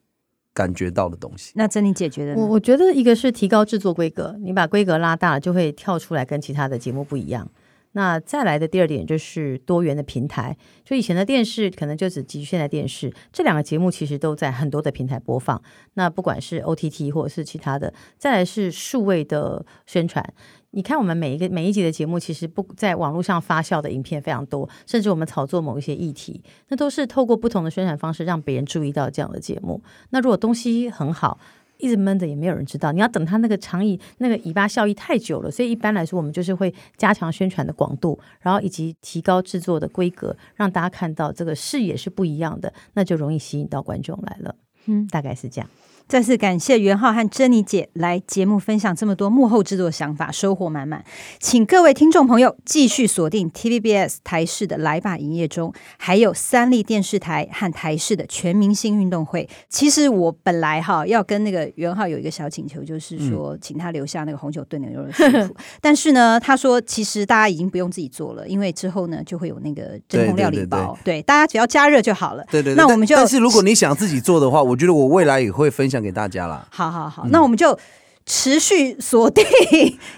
[0.53, 1.51] 感觉到的东西。
[1.55, 2.35] 那珍妮解决的？
[2.35, 7.49] 我我觉得一个是提高制作规格，你把规格拉大了，就会跳出来跟其他的节目不一样。
[7.95, 15.61] 那再来的第二点就是多元的平台，就以前的电视可能就只局限在电视，这两个节目其实都在很多的平台播放。
[15.93, 20.33] 那不管是 OTT 或者是其他的，再来是数位的宣传。
[20.73, 29.81] 你看我们每一个每一集的节目，其实不在网络上发酵的影片非常多，甚至我们炒作某一些议题，那都是透过不同的宣传方式让别人注意到这样的节目。
[30.09, 31.39] 那如果东西很好。
[31.79, 44.55] 一直闷着也没有人知道，你要等它那个长尾那个尾巴效益太久了，所以一般来说我们就是会加强宣传的广度，然后以及提高制作的规格，让大家看到这个视野是不一样的，那就容易吸引到观众来了。
[44.85, 45.69] 嗯，大概是这样。
[46.13, 51.03] 再次感谢元浩和珍妮姐来节目分享这么多幕后制作想法，收获满满。
[51.39, 59.49] 请各位听众朋友继续锁定 TVBS 台视的《来吧营业中》，还有三立电视台和台视的全明星运动会。
[59.69, 65.55] 其实我本来哈要跟那个元浩有一个小请求，就是说请他留下那个红酒炖牛肉的食谱。
[65.81, 72.45] 但是呢，他说其实大家已经不用自己做了，因为之后呢就会有那个真空料理包，对，大家只要加热就好了。
[72.51, 76.02] 对对，对，那我们就，但是如果你想自己做的话，我觉得我未来也会分享。
[76.03, 77.79] 给大家了，好好好，嗯、那我们就
[78.25, 79.43] 持续锁定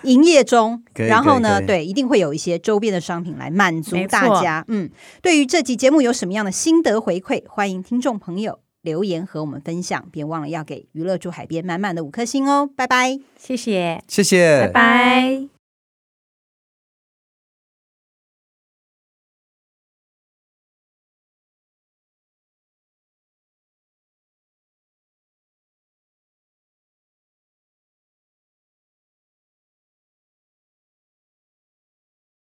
[0.04, 4.66] 营业中，然后呢，对，一定会有一些周边的商品来满足大家。
[4.68, 4.90] 嗯，
[5.22, 15.55] 对于这集节目有什么样的心得回馈，欢迎听众朋友留言和我们分享，别忘了要给娱乐住海边满满的五颗星哦，拜拜，谢谢，谢谢，拜拜。